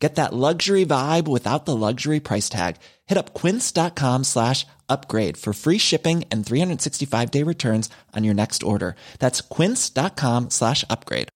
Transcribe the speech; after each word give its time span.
Get 0.00 0.14
that 0.14 0.32
luxury 0.32 0.86
vibe 0.86 1.28
without 1.28 1.66
the 1.66 1.76
luxury 1.76 2.20
price 2.20 2.48
tag. 2.48 2.76
Hit 3.06 3.18
up 3.18 3.34
quince.com 3.34 4.24
slash 4.24 4.66
upgrade 4.88 5.36
for 5.36 5.52
free 5.52 5.76
shipping 5.78 6.24
and 6.30 6.44
365 6.44 7.30
day 7.30 7.42
returns 7.42 7.90
on 8.16 8.24
your 8.24 8.34
next 8.34 8.62
order. 8.62 8.96
That's 9.18 9.42
quince.com 9.42 10.50
slash 10.50 10.84
upgrade. 10.88 11.28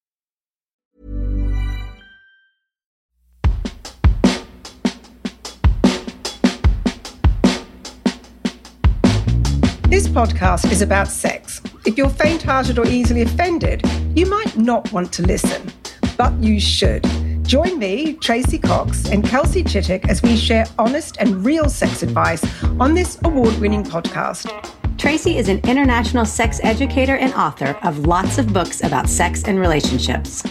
This 9.90 10.08
podcast 10.08 10.72
is 10.72 10.82
about 10.82 11.06
sex. 11.06 11.60
If 11.84 11.96
you're 11.96 12.08
faint 12.08 12.42
hearted 12.42 12.78
or 12.78 12.86
easily 12.88 13.22
offended, 13.22 13.82
you 14.16 14.26
might 14.26 14.56
not 14.56 14.90
want 14.90 15.12
to 15.12 15.22
listen, 15.22 15.70
but 16.16 16.32
you 16.42 16.58
should. 16.58 17.04
Join 17.46 17.78
me, 17.78 18.14
Tracey 18.14 18.58
Cox, 18.58 19.10
and 19.10 19.22
Kelsey 19.22 19.62
Chittick 19.62 20.08
as 20.08 20.22
we 20.22 20.34
share 20.34 20.66
honest 20.78 21.18
and 21.20 21.44
real 21.44 21.68
sex 21.68 22.02
advice 22.02 22.42
on 22.80 22.94
this 22.94 23.18
award 23.24 23.54
winning 23.58 23.84
podcast. 23.84 24.50
Tracey 24.96 25.36
is 25.36 25.50
an 25.50 25.58
international 25.64 26.24
sex 26.24 26.58
educator 26.62 27.16
and 27.16 27.34
author 27.34 27.76
of 27.82 28.06
lots 28.06 28.38
of 28.38 28.52
books 28.54 28.82
about 28.82 29.10
sex 29.10 29.44
and 29.44 29.60
relationships. 29.60 30.42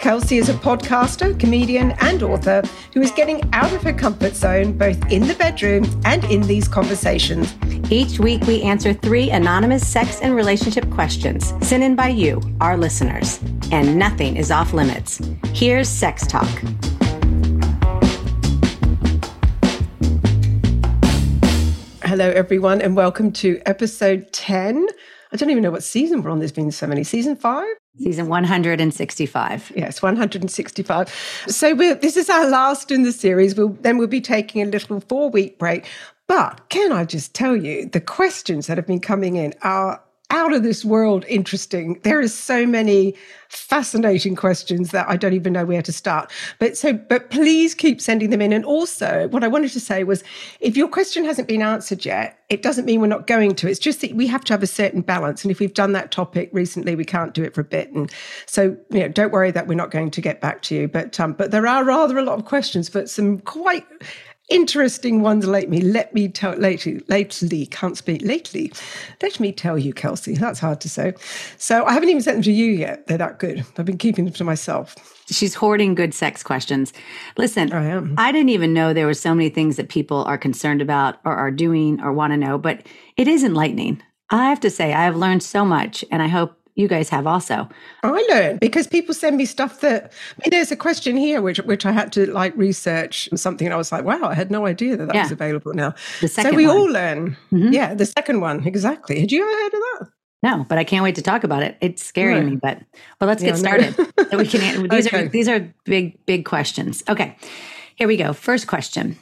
Kelsey 0.00 0.38
is 0.38 0.48
a 0.48 0.54
podcaster, 0.54 1.38
comedian, 1.38 1.92
and 2.00 2.24
author 2.24 2.62
who 2.92 3.00
is 3.02 3.12
getting 3.12 3.48
out 3.52 3.72
of 3.72 3.84
her 3.84 3.92
comfort 3.92 4.34
zone 4.34 4.76
both 4.76 5.12
in 5.12 5.28
the 5.28 5.34
bedroom 5.34 5.84
and 6.04 6.24
in 6.24 6.42
these 6.42 6.66
conversations. 6.66 7.54
Each 7.88 8.18
week, 8.18 8.42
we 8.48 8.62
answer 8.62 8.92
three 8.92 9.30
anonymous 9.30 9.86
sex 9.86 10.20
and 10.20 10.34
relationship 10.34 10.90
questions 10.90 11.54
sent 11.64 11.84
in 11.84 11.94
by 11.94 12.08
you, 12.08 12.40
our 12.60 12.76
listeners. 12.76 13.38
And 13.72 13.98
nothing 13.98 14.36
is 14.36 14.50
off 14.50 14.74
limits. 14.74 15.18
Here's 15.54 15.88
Sex 15.88 16.26
Talk. 16.26 16.46
Hello, 22.04 22.28
everyone, 22.28 22.82
and 22.82 22.94
welcome 22.96 23.32
to 23.32 23.62
episode 23.64 24.30
10. 24.34 24.86
I 25.32 25.36
don't 25.36 25.48
even 25.48 25.62
know 25.62 25.70
what 25.70 25.82
season 25.82 26.20
we're 26.20 26.28
on. 26.28 26.40
There's 26.40 26.52
been 26.52 26.70
so 26.70 26.86
many. 26.86 27.02
Season 27.02 27.34
five? 27.34 27.66
Season 27.98 28.28
165. 28.28 29.72
Yes, 29.74 30.02
165. 30.02 31.44
So 31.46 31.74
this 31.74 32.18
is 32.18 32.28
our 32.28 32.50
last 32.50 32.90
in 32.90 33.04
the 33.04 33.12
series. 33.12 33.54
We'll, 33.54 33.70
then 33.70 33.96
we'll 33.96 34.06
be 34.06 34.20
taking 34.20 34.60
a 34.60 34.66
little 34.66 35.00
four 35.00 35.30
week 35.30 35.58
break. 35.58 35.86
But 36.28 36.68
can 36.68 36.92
I 36.92 37.06
just 37.06 37.32
tell 37.32 37.56
you, 37.56 37.86
the 37.86 38.02
questions 38.02 38.66
that 38.66 38.76
have 38.76 38.86
been 38.86 39.00
coming 39.00 39.36
in 39.36 39.54
are 39.62 40.02
out 40.32 40.52
of 40.52 40.62
this 40.62 40.84
world 40.84 41.24
interesting. 41.28 42.00
There 42.02 42.20
is 42.20 42.34
so 42.34 42.66
many 42.66 43.14
fascinating 43.50 44.34
questions 44.34 44.90
that 44.90 45.06
I 45.08 45.16
don't 45.18 45.34
even 45.34 45.52
know 45.52 45.66
where 45.66 45.82
to 45.82 45.92
start. 45.92 46.32
But 46.58 46.76
so, 46.76 46.94
but 46.94 47.30
please 47.30 47.74
keep 47.74 48.00
sending 48.00 48.30
them 48.30 48.40
in. 48.40 48.50
And 48.50 48.64
also, 48.64 49.28
what 49.28 49.44
I 49.44 49.48
wanted 49.48 49.72
to 49.72 49.80
say 49.80 50.04
was, 50.04 50.24
if 50.60 50.74
your 50.74 50.88
question 50.88 51.26
hasn't 51.26 51.48
been 51.48 51.60
answered 51.60 52.06
yet, 52.06 52.42
it 52.48 52.62
doesn't 52.62 52.86
mean 52.86 53.02
we're 53.02 53.08
not 53.08 53.26
going 53.26 53.54
to. 53.56 53.68
It's 53.68 53.78
just 53.78 54.00
that 54.00 54.14
we 54.14 54.26
have 54.26 54.42
to 54.44 54.54
have 54.54 54.62
a 54.62 54.66
certain 54.66 55.02
balance. 55.02 55.44
And 55.44 55.50
if 55.50 55.60
we've 55.60 55.74
done 55.74 55.92
that 55.92 56.10
topic 56.10 56.48
recently, 56.52 56.96
we 56.96 57.04
can't 57.04 57.34
do 57.34 57.44
it 57.44 57.54
for 57.54 57.60
a 57.60 57.64
bit. 57.64 57.92
And 57.92 58.10
so, 58.46 58.76
you 58.88 59.00
know, 59.00 59.08
don't 59.08 59.32
worry 59.32 59.50
that 59.50 59.66
we're 59.66 59.74
not 59.74 59.90
going 59.90 60.10
to 60.10 60.20
get 60.22 60.40
back 60.40 60.62
to 60.62 60.74
you. 60.74 60.88
But 60.88 61.20
um, 61.20 61.34
but 61.34 61.50
there 61.50 61.66
are 61.66 61.84
rather 61.84 62.16
a 62.16 62.24
lot 62.24 62.38
of 62.38 62.46
questions, 62.46 62.88
but 62.88 63.10
some 63.10 63.38
quite 63.40 63.86
interesting 64.52 65.22
ones 65.22 65.46
lately. 65.46 65.80
Let 65.80 66.12
me 66.14 66.28
tell 66.28 66.54
lately, 66.54 67.02
lately, 67.08 67.66
can't 67.66 67.96
speak 67.96 68.22
lately. 68.22 68.72
Let 69.22 69.40
me 69.40 69.52
tell 69.52 69.78
you, 69.78 69.92
Kelsey. 69.92 70.34
That's 70.34 70.60
hard 70.60 70.80
to 70.82 70.88
say. 70.88 71.14
So 71.56 71.84
I 71.84 71.92
haven't 71.92 72.08
even 72.10 72.22
sent 72.22 72.36
them 72.36 72.42
to 72.42 72.52
you 72.52 72.72
yet. 72.72 73.06
They're 73.06 73.18
that 73.18 73.38
good. 73.38 73.64
I've 73.78 73.86
been 73.86 73.98
keeping 73.98 74.26
them 74.26 74.34
to 74.34 74.44
myself. 74.44 74.94
She's 75.30 75.54
hoarding 75.54 75.94
good 75.94 76.12
sex 76.12 76.42
questions. 76.42 76.92
Listen, 77.36 77.72
I 77.72 77.86
am. 77.86 78.14
I 78.18 78.32
didn't 78.32 78.50
even 78.50 78.74
know 78.74 78.92
there 78.92 79.06
were 79.06 79.14
so 79.14 79.34
many 79.34 79.48
things 79.48 79.76
that 79.76 79.88
people 79.88 80.24
are 80.24 80.38
concerned 80.38 80.82
about 80.82 81.16
or 81.24 81.34
are 81.34 81.50
doing 81.50 82.00
or 82.00 82.12
want 82.12 82.32
to 82.32 82.36
know, 82.36 82.58
but 82.58 82.86
it 83.16 83.28
is 83.28 83.42
enlightening. 83.42 84.02
I 84.30 84.48
have 84.48 84.60
to 84.60 84.70
say, 84.70 84.92
I 84.92 85.04
have 85.04 85.16
learned 85.16 85.42
so 85.42 85.64
much, 85.64 86.04
and 86.10 86.22
I 86.22 86.28
hope 86.28 86.56
you 86.74 86.88
guys 86.88 87.08
have 87.10 87.26
also. 87.26 87.68
I 88.02 88.26
learned 88.30 88.60
because 88.60 88.86
people 88.86 89.14
send 89.14 89.36
me 89.36 89.44
stuff 89.44 89.80
that 89.80 90.04
I 90.04 90.42
mean, 90.44 90.50
there's 90.50 90.72
a 90.72 90.76
question 90.76 91.16
here 91.16 91.42
which 91.42 91.58
which 91.58 91.84
I 91.84 91.92
had 91.92 92.12
to 92.12 92.30
like 92.30 92.56
research 92.56 93.28
something 93.34 93.66
and 93.66 93.74
I 93.74 93.76
was 93.76 93.92
like, 93.92 94.04
wow, 94.04 94.20
I 94.22 94.34
had 94.34 94.50
no 94.50 94.66
idea 94.66 94.96
that 94.96 95.06
that 95.06 95.14
yeah. 95.14 95.22
was 95.22 95.32
available 95.32 95.74
now. 95.74 95.94
The 96.20 96.28
second 96.28 96.52
so 96.52 96.56
we 96.56 96.66
one. 96.66 96.76
all 96.76 96.84
learn. 96.84 97.36
Mm-hmm. 97.52 97.72
Yeah, 97.72 97.94
the 97.94 98.06
second 98.06 98.40
one 98.40 98.66
exactly. 98.66 99.20
Had 99.20 99.32
you 99.32 99.42
ever 99.42 99.50
heard 99.50 99.74
of 99.74 99.80
that? 99.80 100.08
No, 100.42 100.66
but 100.68 100.76
I 100.76 100.84
can't 100.84 101.04
wait 101.04 101.14
to 101.16 101.22
talk 101.22 101.44
about 101.44 101.62
it. 101.62 101.76
It's 101.80 102.04
scaring 102.04 102.46
me, 102.46 102.56
but 102.56 102.80
but 103.18 103.26
let's 103.26 103.42
yeah, 103.42 103.50
get 103.50 103.58
started. 103.58 103.94
so 104.30 104.38
we 104.38 104.46
can 104.46 104.88
these 104.88 105.06
okay. 105.06 105.26
are 105.26 105.28
these 105.28 105.48
are 105.48 105.72
big 105.84 106.24
big 106.26 106.44
questions. 106.44 107.02
Okay. 107.08 107.36
Here 107.96 108.08
we 108.08 108.16
go. 108.16 108.32
First 108.32 108.66
question. 108.66 109.16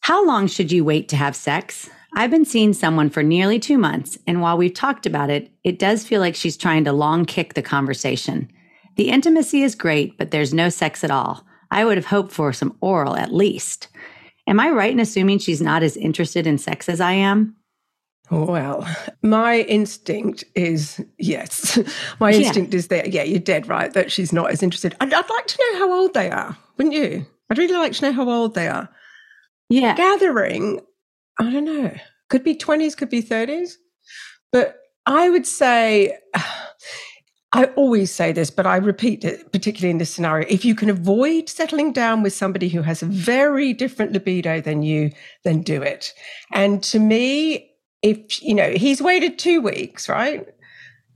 How 0.00 0.24
long 0.26 0.46
should 0.46 0.70
you 0.70 0.84
wait 0.84 1.08
to 1.08 1.16
have 1.16 1.34
sex? 1.34 1.88
I've 2.14 2.30
been 2.30 2.44
seeing 2.44 2.74
someone 2.74 3.08
for 3.08 3.22
nearly 3.22 3.58
two 3.58 3.78
months, 3.78 4.18
and 4.26 4.42
while 4.42 4.58
we've 4.58 4.74
talked 4.74 5.06
about 5.06 5.30
it, 5.30 5.50
it 5.64 5.78
does 5.78 6.04
feel 6.04 6.20
like 6.20 6.34
she's 6.34 6.56
trying 6.56 6.84
to 6.84 6.92
long 6.92 7.24
kick 7.24 7.54
the 7.54 7.62
conversation. 7.62 8.50
The 8.96 9.08
intimacy 9.08 9.62
is 9.62 9.74
great, 9.74 10.18
but 10.18 10.30
there's 10.30 10.52
no 10.52 10.68
sex 10.68 11.02
at 11.02 11.10
all. 11.10 11.46
I 11.70 11.84
would 11.84 11.96
have 11.96 12.06
hoped 12.06 12.32
for 12.32 12.52
some 12.52 12.76
oral 12.82 13.16
at 13.16 13.32
least. 13.32 13.88
Am 14.46 14.60
I 14.60 14.70
right 14.70 14.92
in 14.92 15.00
assuming 15.00 15.38
she's 15.38 15.62
not 15.62 15.82
as 15.82 15.96
interested 15.96 16.46
in 16.46 16.58
sex 16.58 16.88
as 16.88 17.00
I 17.00 17.12
am? 17.12 17.56
Well, 18.30 18.86
my 19.22 19.60
instinct 19.60 20.44
is 20.54 21.02
yes. 21.18 21.78
My 22.20 22.30
yeah. 22.30 22.46
instinct 22.46 22.74
is 22.74 22.88
that, 22.88 23.12
yeah, 23.12 23.22
you're 23.22 23.38
dead 23.38 23.68
right, 23.68 23.92
that 23.94 24.12
she's 24.12 24.32
not 24.32 24.50
as 24.50 24.62
interested. 24.62 24.94
I'd, 25.00 25.12
I'd 25.12 25.30
like 25.30 25.46
to 25.46 25.58
know 25.60 25.78
how 25.78 25.92
old 25.92 26.14
they 26.14 26.30
are, 26.30 26.56
wouldn't 26.76 26.94
you? 26.94 27.26
I'd 27.50 27.58
really 27.58 27.74
like 27.74 27.92
to 27.92 28.04
know 28.04 28.12
how 28.12 28.28
old 28.28 28.54
they 28.54 28.68
are. 28.68 28.88
Yeah. 29.68 29.94
Gathering, 29.96 30.80
I 31.38 31.50
don't 31.50 31.64
know. 31.64 31.94
Could 32.28 32.44
be 32.44 32.54
20s, 32.54 32.96
could 32.96 33.10
be 33.10 33.22
30s. 33.22 33.74
But 34.50 34.76
I 35.06 35.30
would 35.30 35.46
say, 35.46 36.16
I 37.54 37.66
always 37.76 38.10
say 38.10 38.32
this, 38.32 38.50
but 38.50 38.66
I 38.66 38.76
repeat 38.76 39.24
it, 39.24 39.52
particularly 39.52 39.90
in 39.90 39.98
this 39.98 40.10
scenario. 40.10 40.46
If 40.48 40.64
you 40.64 40.74
can 40.74 40.88
avoid 40.88 41.50
settling 41.50 41.92
down 41.92 42.22
with 42.22 42.32
somebody 42.32 42.68
who 42.68 42.80
has 42.80 43.02
a 43.02 43.06
very 43.06 43.74
different 43.74 44.12
libido 44.12 44.62
than 44.62 44.82
you, 44.82 45.10
then 45.44 45.60
do 45.60 45.82
it. 45.82 46.14
And 46.52 46.82
to 46.84 46.98
me, 46.98 47.70
if, 48.00 48.42
you 48.42 48.54
know, 48.54 48.70
he's 48.70 49.02
waited 49.02 49.38
two 49.38 49.60
weeks, 49.60 50.08
right? 50.08 50.46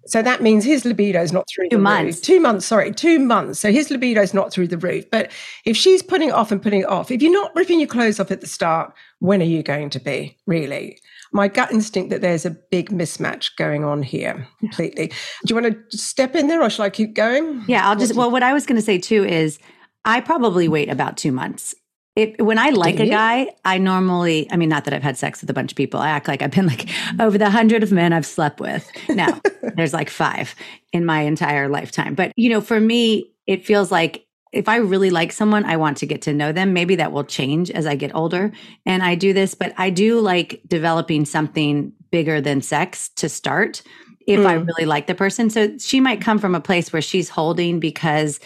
So 0.06 0.22
that 0.22 0.42
means 0.42 0.64
his 0.64 0.84
libido 0.84 1.20
is 1.20 1.32
not 1.32 1.46
through 1.48 1.68
two 1.68 1.76
the 1.76 1.82
months. 1.82 2.16
roof. 2.18 2.22
Two 2.22 2.40
months, 2.40 2.66
sorry, 2.66 2.92
two 2.92 3.18
months. 3.18 3.60
So 3.60 3.72
his 3.72 3.90
libido 3.90 4.22
is 4.22 4.32
not 4.32 4.52
through 4.52 4.68
the 4.68 4.78
roof. 4.78 5.04
But 5.10 5.30
if 5.64 5.76
she's 5.76 6.02
putting 6.02 6.28
it 6.28 6.34
off 6.34 6.52
and 6.52 6.62
putting 6.62 6.80
it 6.80 6.88
off, 6.88 7.10
if 7.10 7.22
you're 7.22 7.32
not 7.32 7.54
ripping 7.54 7.80
your 7.80 7.88
clothes 7.88 8.20
off 8.20 8.30
at 8.30 8.40
the 8.40 8.46
start, 8.46 8.92
when 9.18 9.40
are 9.40 9.46
you 9.46 9.62
going 9.62 9.90
to 9.90 10.00
be 10.00 10.36
really? 10.46 10.98
My 11.32 11.48
gut 11.48 11.72
instinct 11.72 12.10
that 12.10 12.20
there's 12.20 12.46
a 12.46 12.50
big 12.50 12.90
mismatch 12.90 13.56
going 13.56 13.84
on 13.84 14.02
here 14.02 14.46
completely. 14.60 15.08
Do 15.08 15.14
you 15.54 15.60
want 15.60 15.90
to 15.90 15.98
step 15.98 16.34
in 16.36 16.46
there 16.46 16.62
or 16.62 16.70
shall 16.70 16.84
I 16.84 16.90
keep 16.90 17.14
going? 17.14 17.64
Yeah, 17.66 17.88
I'll 17.88 17.96
just, 17.96 18.14
well, 18.14 18.30
what 18.30 18.42
I 18.42 18.52
was 18.52 18.64
going 18.64 18.76
to 18.76 18.84
say 18.84 18.98
too 18.98 19.24
is 19.24 19.58
I 20.04 20.20
probably 20.20 20.68
wait 20.68 20.88
about 20.88 21.16
two 21.16 21.32
months 21.32 21.74
it, 22.16 22.40
when 22.42 22.58
I 22.58 22.70
like 22.70 22.98
a 22.98 23.06
guy, 23.06 23.48
I 23.66 23.76
normally, 23.76 24.50
I 24.50 24.56
mean, 24.56 24.70
not 24.70 24.86
that 24.86 24.94
I've 24.94 25.02
had 25.02 25.18
sex 25.18 25.42
with 25.42 25.50
a 25.50 25.52
bunch 25.52 25.72
of 25.72 25.76
people. 25.76 26.00
I 26.00 26.08
act 26.08 26.28
like 26.28 26.40
I've 26.40 26.50
been 26.50 26.66
like 26.66 26.88
over 27.20 27.36
the 27.36 27.50
hundred 27.50 27.82
of 27.82 27.92
men 27.92 28.14
I've 28.14 28.24
slept 28.24 28.58
with. 28.58 28.90
No, 29.10 29.38
there's 29.76 29.92
like 29.92 30.08
five 30.08 30.54
in 30.94 31.04
my 31.04 31.20
entire 31.20 31.68
lifetime. 31.68 32.14
But, 32.14 32.32
you 32.34 32.48
know, 32.48 32.62
for 32.62 32.80
me, 32.80 33.30
it 33.46 33.66
feels 33.66 33.92
like 33.92 34.26
if 34.50 34.66
I 34.66 34.76
really 34.76 35.10
like 35.10 35.30
someone, 35.30 35.66
I 35.66 35.76
want 35.76 35.98
to 35.98 36.06
get 36.06 36.22
to 36.22 36.32
know 36.32 36.52
them. 36.52 36.72
Maybe 36.72 36.96
that 36.96 37.12
will 37.12 37.24
change 37.24 37.70
as 37.70 37.86
I 37.86 37.96
get 37.96 38.14
older 38.14 38.50
and 38.86 39.02
I 39.02 39.14
do 39.14 39.34
this, 39.34 39.54
but 39.54 39.74
I 39.76 39.90
do 39.90 40.18
like 40.20 40.62
developing 40.66 41.26
something 41.26 41.92
bigger 42.10 42.40
than 42.40 42.62
sex 42.62 43.10
to 43.16 43.28
start 43.28 43.82
if 44.26 44.40
mm. 44.40 44.46
I 44.46 44.54
really 44.54 44.86
like 44.86 45.06
the 45.06 45.14
person. 45.14 45.50
So 45.50 45.76
she 45.76 46.00
might 46.00 46.22
come 46.22 46.38
from 46.38 46.54
a 46.54 46.60
place 46.60 46.94
where 46.94 47.02
she's 47.02 47.28
holding 47.28 47.78
because 47.78 48.40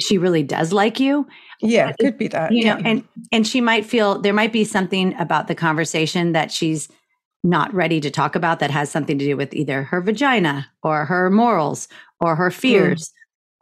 she 0.00 0.16
really 0.16 0.42
does 0.42 0.72
like 0.72 0.98
you 0.98 1.26
yeah, 1.60 1.90
it 1.90 1.96
could 1.98 2.18
be 2.18 2.28
that. 2.28 2.52
You 2.52 2.64
yeah. 2.64 2.74
know, 2.74 2.82
and 2.84 3.08
and 3.32 3.46
she 3.46 3.60
might 3.60 3.86
feel 3.86 4.20
there 4.20 4.32
might 4.32 4.52
be 4.52 4.64
something 4.64 5.14
about 5.18 5.48
the 5.48 5.54
conversation 5.54 6.32
that 6.32 6.50
she's 6.50 6.88
not 7.44 7.72
ready 7.72 8.00
to 8.00 8.10
talk 8.10 8.34
about 8.34 8.58
that 8.58 8.70
has 8.70 8.90
something 8.90 9.18
to 9.18 9.24
do 9.24 9.36
with 9.36 9.54
either 9.54 9.84
her 9.84 10.00
vagina 10.00 10.68
or 10.82 11.04
her 11.04 11.30
morals 11.30 11.88
or 12.20 12.36
her 12.36 12.50
mm. 12.50 12.54
fears 12.54 13.08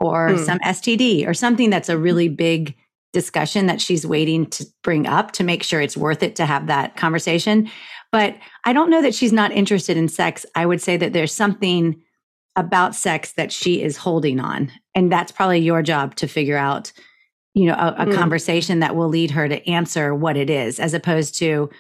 mm. 0.03 0.07
or 0.07 0.31
mm. 0.31 0.45
some 0.45 0.59
STD 0.61 1.27
or 1.27 1.35
something 1.35 1.71
that's 1.71 1.89
a 1.89 1.99
really 1.99 2.29
big 2.29 2.75
discussion 3.13 3.67
that 3.67 3.81
she's 3.81 4.07
waiting 4.07 4.47
to 4.47 4.67
bring 4.83 5.07
up 5.07 5.33
to 5.33 5.45
make 5.45 5.63
sure 5.63 5.81
it's 5.81 5.97
worth 5.97 6.23
it 6.23 6.35
to 6.37 6.47
have 6.47 6.67
that 6.67 6.97
conversation. 6.97 7.71
But 8.11 8.37
I 8.65 8.73
don't 8.73 8.91
know 8.91 9.03
that 9.03 9.15
she's 9.15 9.33
not 9.33 9.53
interested 9.53 9.97
in 9.97 10.09
sex. 10.09 10.45
I 10.55 10.67
would 10.67 10.81
say 10.81 10.97
that 10.97 11.13
there's 11.13 11.33
something 11.33 12.01
about 12.57 12.95
sex 12.95 13.33
that 13.33 13.53
she 13.53 13.83
is 13.83 13.97
holding 13.97 14.41
on. 14.41 14.71
And 14.95 15.11
that's 15.11 15.33
probably 15.33 15.59
your 15.59 15.83
job 15.83 16.15
to 16.17 16.29
figure 16.29 16.57
out, 16.57 16.93
you 17.55 17.67
know, 17.67 17.75
a, 17.75 18.03
a 18.03 18.07
mm. 18.07 18.15
conversation 18.15 18.81
that 18.81 18.97
will 18.97 19.09
lead 19.09 19.31
her 19.31 19.49
to 19.49 19.67
answer 19.69 20.15
what 20.15 20.37
it 20.37 20.51
is, 20.51 20.81
as 20.81 20.93
opposed 20.93 21.37
to, 21.37 21.71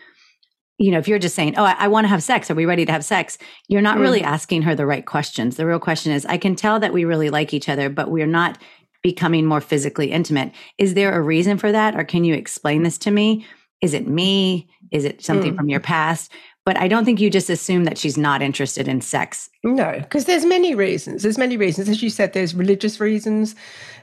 you 0.79 0.91
know, 0.91 0.99
if 0.99 1.09
you're 1.09 1.19
just 1.19 1.35
saying, 1.35 1.55
Oh, 1.59 1.65
I, 1.65 1.76
I 1.79 1.88
want 1.88 2.05
to 2.05 2.09
have 2.09 2.23
sex. 2.23 2.50
Are 2.50 2.55
we 2.55 2.65
ready 2.65 2.87
to 2.87 2.93
have 2.93 3.05
sex? 3.05 3.38
You're 3.69 3.82
not 3.82 3.99
mm. 3.99 4.03
really 4.03 4.23
asking 4.23 4.62
her 4.62 4.75
the 4.75 4.87
right 4.87 5.05
questions. 5.05 5.56
The 5.56 5.67
real 5.67 5.81
question 5.81 6.12
is, 6.12 6.25
I 6.26 6.38
can 6.38 6.55
tell 6.56 6.81
that 6.81 6.93
we 6.93 7.05
really 7.05 7.29
like 7.29 7.53
each 7.53 7.69
other, 7.69 7.91
but 7.91 8.11
we're 8.11 8.26
not 8.26 8.59
becoming 9.03 9.44
more 9.44 9.61
physically 9.61 10.11
intimate. 10.11 10.53
Is 10.79 10.94
there 10.94 11.12
a 11.12 11.21
reason 11.21 11.59
for 11.59 11.71
that? 11.73 11.94
Or 11.94 12.05
can 12.05 12.25
you 12.25 12.35
explain 12.35 12.85
this 12.85 12.97
to 12.99 13.11
me? 13.11 13.47
Is 13.82 13.93
it 13.94 14.09
me? 14.09 14.69
Is 14.93 15.05
it 15.05 15.23
something 15.23 15.53
mm. 15.53 15.56
from 15.56 15.69
your 15.69 15.81
past? 15.81 16.32
But 16.64 16.78
I 16.78 16.88
don't 16.88 17.05
think 17.05 17.20
you 17.20 17.28
just 17.28 17.50
assume 17.50 17.84
that 17.84 17.99
she's 17.99 18.16
not 18.16 18.40
interested 18.40 18.88
in 18.88 19.02
sex. 19.02 19.50
No, 19.62 19.99
because 20.00 20.25
there's 20.25 20.46
many 20.46 20.75
reasons. 20.75 21.22
There's 21.22 21.37
many 21.37 21.58
reasons. 21.58 21.88
As 21.88 22.02
you 22.02 22.08
said, 22.08 22.32
there's 22.32 22.55
religious 22.55 23.00
reasons 23.00 23.55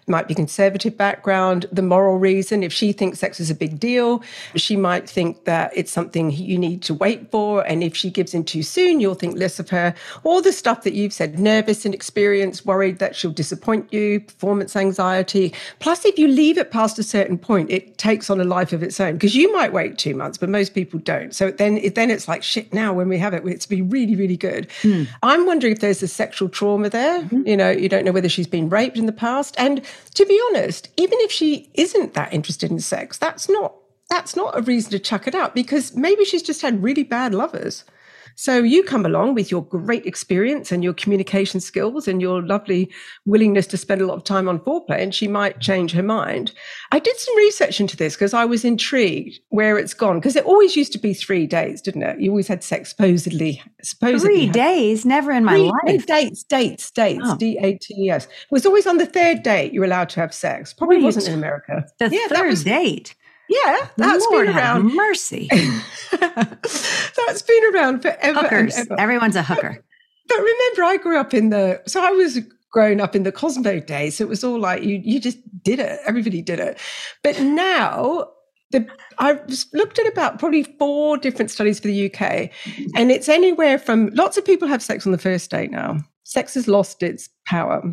might 0.08 0.28
be 0.28 0.36
conservative 0.36 0.98
background, 0.98 1.66
the 1.72 1.82
moral 1.82 2.18
reason. 2.18 2.64
If 2.64 2.74
she 2.74 2.92
thinks 2.92 3.20
sex 3.20 3.40
is 3.40 3.50
a 3.50 3.56
big 3.56 3.80
deal, 3.80 4.24
she 4.56 4.76
might 4.76 5.10
think 5.10 5.46
that 5.46 5.72
it's 5.76 5.92
something 5.92 6.32
you 6.32 6.58
need 6.58 6.82
to 6.84 6.94
wait 6.94 7.30
for. 7.32 7.66
And 7.68 7.84
if 7.84 7.96
she 7.96 8.10
gives 8.10 8.34
in 8.34 8.44
too 8.44 8.64
soon, 8.64 9.00
you'll 9.00 9.16
think 9.16 9.38
less 9.38 9.60
of 9.60 9.70
her. 9.70 9.94
All 10.24 10.42
the 10.42 10.52
stuff 10.52 10.84
that 10.84 10.94
you've 10.94 11.14
said, 11.14 11.40
nervous 11.40 11.86
and 11.86 11.94
experienced, 11.94 12.66
worried 12.66 13.00
that 13.00 13.16
she'll 13.16 13.32
disappoint 13.32 13.92
you, 13.94 14.20
performance 14.22 14.76
anxiety. 14.76 15.54
Plus, 15.80 16.06
if 16.06 16.18
you 16.18 16.28
leave 16.28 16.58
it 16.58 16.72
past 16.72 17.00
a 17.00 17.04
certain 17.04 17.38
point, 17.38 17.70
it 17.70 17.98
takes 17.98 18.30
on 18.30 18.40
a 18.42 18.44
life 18.44 18.74
of 18.74 18.84
its 18.84 19.00
own 19.00 19.14
because 19.14 19.36
you 19.36 19.52
might 19.54 19.74
wait 19.74 19.98
two 19.98 20.16
months, 20.16 20.38
but 20.38 20.50
most 20.50 20.74
people 20.74 21.00
don't. 21.00 21.34
So 21.34 21.52
then, 21.52 21.80
then 21.96 22.10
it's 22.10 22.28
like 22.28 22.44
shit. 22.52 22.74
Now, 22.74 22.94
when 22.94 23.10
we 23.10 23.18
have 23.18 23.34
it, 23.34 23.46
it's 23.46 23.66
to 23.66 23.70
be 23.70 23.82
really, 23.82 24.16
really 24.16 24.38
good. 24.38 24.70
Mm. 24.82 25.08
I'm 25.24 25.46
wondering 25.46 25.74
if 25.74 25.80
there's 25.80 26.04
a 26.04 26.08
sexual 26.08 26.50
trauma 26.50 26.90
there. 26.90 27.22
Mm-hmm. 27.22 27.48
You 27.48 27.58
know, 27.58 27.72
you 27.72 27.90
don't 27.90 28.06
know 28.06 28.12
whether 28.12 28.30
she's 28.30 28.48
been 28.48 28.70
raped 28.70 28.98
in 28.98 29.06
the 29.06 29.12
past, 29.12 29.56
and 29.58 29.82
to 30.16 30.26
be 30.26 30.42
honest, 30.50 30.90
even 30.98 31.18
if 31.22 31.32
she 31.32 31.70
isn't 31.74 32.14
that 32.14 32.34
interested 32.34 32.72
in 32.72 32.80
sex, 32.80 33.18
that's 33.18 33.50
not 33.50 33.76
that's 34.10 34.36
not 34.36 34.58
a 34.58 34.62
reason 34.62 34.92
to 34.92 35.00
chuck 35.00 35.26
it 35.26 35.34
out 35.34 35.56
because 35.56 35.96
maybe 35.96 36.26
she's 36.26 36.44
just 36.44 36.62
had 36.62 36.84
really 36.84 37.04
bad 37.04 37.34
lovers. 37.34 37.86
So 38.36 38.58
you 38.58 38.84
come 38.84 39.06
along 39.06 39.36
with 39.36 39.52
your 39.52 39.64
great 39.64 40.06
experience 40.06 40.72
and 40.72 40.84
your 40.84 40.94
communication 40.94 41.60
skills 41.60 42.08
and 42.08 42.22
your 42.22 42.42
lovely 42.42 42.92
willingness 43.26 43.68
to 43.68 43.78
spend 43.78 44.02
a 44.02 44.06
lot 44.06 44.18
of 44.18 44.24
time 44.24 44.48
on 44.48 44.60
foreplay, 44.60 45.02
and 45.02 45.14
she 45.14 45.28
might 45.28 45.60
change 45.60 45.92
her 45.92 46.04
mind. 46.04 46.54
I 46.92 47.00
did 47.00 47.18
some 47.18 47.38
research 47.38 47.80
into 47.80 47.98
this 47.98 48.16
because 48.16 48.34
I 48.34 48.46
was 48.46 48.66
intrigued 48.66 49.40
where 49.50 49.78
it's 49.78 49.94
gone 49.94 50.20
because 50.20 50.36
it 50.36 50.46
always 50.46 50.76
used 50.76 50.92
to 50.94 51.00
be 51.00 51.14
three 51.14 51.48
days, 51.48 51.82
didn't 51.82 52.04
it? 52.04 52.20
You 52.20 52.32
always 52.32 52.48
had 52.48 52.64
sex 52.64 52.90
supposedly. 52.90 53.62
supposedly 53.84 54.46
three 54.46 54.50
days, 54.50 55.06
never 55.06 55.32
in 55.32 55.44
my 55.44 55.54
three, 55.54 55.72
life. 55.86 56.06
Dates, 56.06 56.44
dates, 56.44 56.92
dates. 56.92 57.24
Oh. 57.26 57.38
D 57.38 57.58
A 57.62 57.78
T 57.78 57.94
E 58.06 58.10
S. 58.10 58.26
It 58.26 58.32
was 58.52 58.66
always 58.66 58.88
on 58.88 58.98
the 58.98 59.06
third 59.06 59.44
date 59.44 59.74
you're 59.74 59.86
allowed 59.86 60.10
to 60.10 60.20
have 60.20 60.34
sex. 60.34 60.74
Probably 60.74 60.98
Wait, 60.98 61.04
wasn't 61.04 61.28
in 61.28 61.34
America. 61.34 61.86
The 62.00 62.10
yeah, 62.10 62.28
third 62.28 62.50
was, 62.50 62.64
date. 62.64 63.16
Yeah, 63.52 63.88
that's 63.98 64.26
Lord 64.32 64.48
been 64.48 64.56
around. 64.56 64.96
mercy. 64.96 65.50
that's 66.12 67.42
been 67.42 67.76
around 67.76 68.02
forever. 68.02 68.40
Hookers. 68.40 68.78
Ever. 68.78 69.00
Everyone's 69.00 69.36
a 69.36 69.44
hooker. 69.44 69.84
But, 70.28 70.36
but, 70.36 70.38
remember, 70.38 70.84
I 70.84 70.98
grew 70.98 71.20
up 71.20 71.34
in 71.34 71.50
the. 71.50 71.82
So 71.86 72.02
I 72.02 72.12
was 72.12 72.40
growing 72.72 73.02
up 73.02 73.14
in 73.14 73.24
the 73.24 73.32
Cosmo 73.32 73.82
days. 73.82 74.18
So 74.18 74.24
it 74.24 74.30
was 74.30 74.46
all 74.46 74.58
like 74.58 74.84
you. 74.84 75.02
You 75.04 75.20
just 75.20 75.38
did 75.64 75.80
it. 75.80 76.00
Everybody 76.06 76.42
did 76.42 76.60
it. 76.60 76.80
But 77.24 77.42
now 77.42 78.30
the, 78.72 78.88
I've 79.20 79.42
looked 79.74 80.00
at 80.00 80.08
about 80.08 80.40
probably 80.40 80.64
four 80.64 81.18
different 81.18 81.52
studies 81.52 81.80
for 81.80 81.88
the 81.88 82.10
UK, 82.10 82.50
and 82.96 83.12
it's 83.12 83.28
anywhere 83.28 83.78
from 83.78 84.12
lots 84.14 84.38
of 84.38 84.46
people 84.46 84.70
have 84.70 84.82
sex 84.82 85.06
on 85.06 85.12
the 85.12 85.18
first 85.18 85.52
date 85.52 85.72
now. 85.72 85.98
Sex 86.24 86.54
has 86.54 86.70
lost 86.70 87.04
its 87.04 87.28
power. 87.46 87.84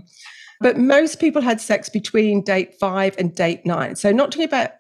But 0.61 0.77
most 0.77 1.21
people 1.21 1.43
had 1.43 1.61
sex 1.61 1.89
between 1.89 2.43
date 2.43 2.75
five 2.81 3.15
and 3.19 3.35
date 3.35 3.65
nine. 3.65 3.97
So, 3.97 4.13
not 4.13 4.33
talking 4.33 4.45
about 4.45 4.71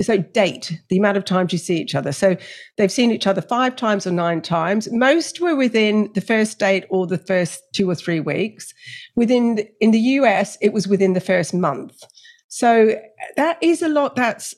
so 0.00 0.16
date 0.16 0.80
the 0.88 0.96
amount 0.96 1.16
of 1.16 1.24
times 1.24 1.52
you 1.52 1.58
see 1.58 1.76
each 1.76 1.94
other. 1.94 2.12
So 2.12 2.36
they've 2.76 2.90
seen 2.90 3.10
each 3.10 3.26
other 3.26 3.42
five 3.42 3.76
times 3.76 4.06
or 4.06 4.12
nine 4.12 4.40
times. 4.40 4.90
Most 4.90 5.40
were 5.40 5.54
within 5.54 6.10
the 6.14 6.20
first 6.20 6.58
date 6.58 6.86
or 6.88 7.06
the 7.06 7.18
first 7.18 7.62
two 7.74 7.90
or 7.90 7.94
three 7.94 8.20
weeks. 8.20 8.72
Within 9.16 9.56
the, 9.56 9.68
in 9.80 9.90
the 9.90 9.98
us 9.98 10.56
it 10.60 10.72
was 10.72 10.88
within 10.88 11.12
the 11.12 11.20
first 11.20 11.52
month. 11.52 12.02
So 12.48 12.98
that 13.36 13.58
is 13.62 13.82
a 13.82 13.88
lot 13.88 14.16
that's 14.16 14.54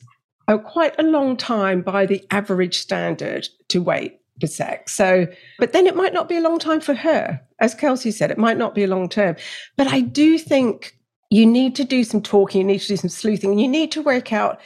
a, 0.47 0.59
quite 0.59 0.95
a 0.99 1.05
long 1.05 1.37
time 1.37 1.83
by 1.83 2.07
the 2.07 2.25
average 2.31 2.79
standard 2.79 3.49
to 3.69 3.83
wait 3.83 4.21
for 4.41 4.47
sex. 4.47 4.95
So 4.95 5.27
but 5.59 5.73
then 5.73 5.87
it 5.87 5.97
might 5.97 6.13
not 6.13 6.29
be 6.29 6.37
a 6.37 6.43
long 6.43 6.61
time 6.61 6.81
for 6.81 6.95
her. 6.95 7.41
As 7.61 7.75
kelsey 7.75 8.13
said 8.13 8.31
it 8.31 8.39
might 8.39 8.59
not 8.59 8.75
be 8.75 8.85
a 8.85 8.89
long 8.89 9.09
term. 9.09 9.35
But 9.77 9.89
i 9.89 10.01
do 10.01 10.39
think 10.39 10.97
you 11.31 11.47
need 11.47 11.75
to 11.75 11.85
do 11.85 12.05
some 12.05 12.23
talking 12.23 12.61
you 12.61 12.67
need 12.67 12.81
to 12.81 12.89
do 12.89 12.97
some 12.97 13.11
sleuthing 13.11 13.59
you 13.59 13.67
need 13.67 13.91
to 13.91 14.03
work 14.03 14.33
out 14.33 14.61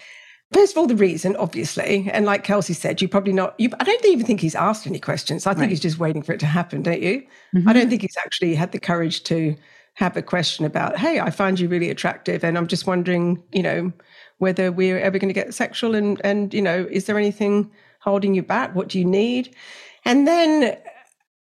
First 0.53 0.73
of 0.73 0.79
all, 0.79 0.87
the 0.87 0.97
reason, 0.97 1.37
obviously, 1.37 2.09
and 2.11 2.25
like 2.25 2.43
Kelsey 2.43 2.73
said, 2.73 3.03
you 3.03 3.09
probably 3.09 3.35
not. 3.35 3.55
You, 3.59 3.71
I 3.81 3.85
don't 3.85 4.05
even 4.07 4.25
think 4.25 4.41
he's 4.41 4.55
asked 4.55 4.87
any 4.87 4.99
questions. 4.99 5.47
I 5.47 5.53
think 5.53 5.63
right. 5.63 5.71
he's 5.71 5.81
just 5.81 5.99
waiting 5.99 6.23
for 6.23 6.33
it 6.33 6.41
to 6.41 6.47
happen, 6.47 6.83
don't 6.83 7.03
you? 7.03 7.23
Mm-hmm. 7.55 7.69
I 7.69 7.75
don't 7.75 7.91
think 7.91 8.01
he's 8.01 8.17
actually 8.17 8.55
had 8.55 8.73
the 8.73 8.81
courage 8.81 9.25
to 9.25 9.55
have 9.95 10.17
a 10.17 10.23
question 10.23 10.65
about, 10.65 10.97
"Hey, 10.97 11.21
I 11.21 11.29
find 11.29 11.61
you 11.61 11.69
really 11.69 11.91
attractive, 11.91 12.45
and 12.45 12.57
I'm 12.57 12.67
just 12.67 12.87
wondering, 12.87 13.43
you 13.53 13.63
know, 13.63 13.93
whether 14.39 14.73
we're 14.73 14.99
ever 14.99 15.19
going 15.19 15.29
to 15.29 15.35
get 15.35 15.53
sexual, 15.53 15.95
and 15.95 16.19
and 16.25 16.55
you 16.55 16.63
know, 16.63 16.87
is 16.91 17.05
there 17.05 17.19
anything 17.19 17.71
holding 18.01 18.35
you 18.35 18.43
back? 18.43 18.75
What 18.75 18.89
do 18.89 18.99
you 18.99 19.05
need?" 19.05 19.55
And 20.07 20.27
then 20.27 20.79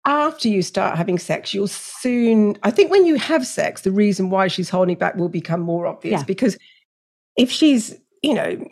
after 0.05 0.47
you 0.47 0.63
start 0.63 0.97
having 0.97 1.19
sex, 1.19 1.53
you'll 1.53 1.67
soon. 1.67 2.57
I 2.63 2.71
think 2.71 2.89
when 2.89 3.05
you 3.05 3.15
have 3.17 3.45
sex, 3.45 3.81
the 3.81 3.91
reason 3.91 4.31
why 4.31 4.47
she's 4.47 4.69
holding 4.69 4.97
back 4.97 5.15
will 5.15 5.29
become 5.29 5.61
more 5.61 5.85
obvious 5.85 6.21
yeah. 6.21 6.25
because 6.25 6.57
if 7.37 7.51
she's 7.51 7.95
you 8.23 8.33
know 8.33 8.67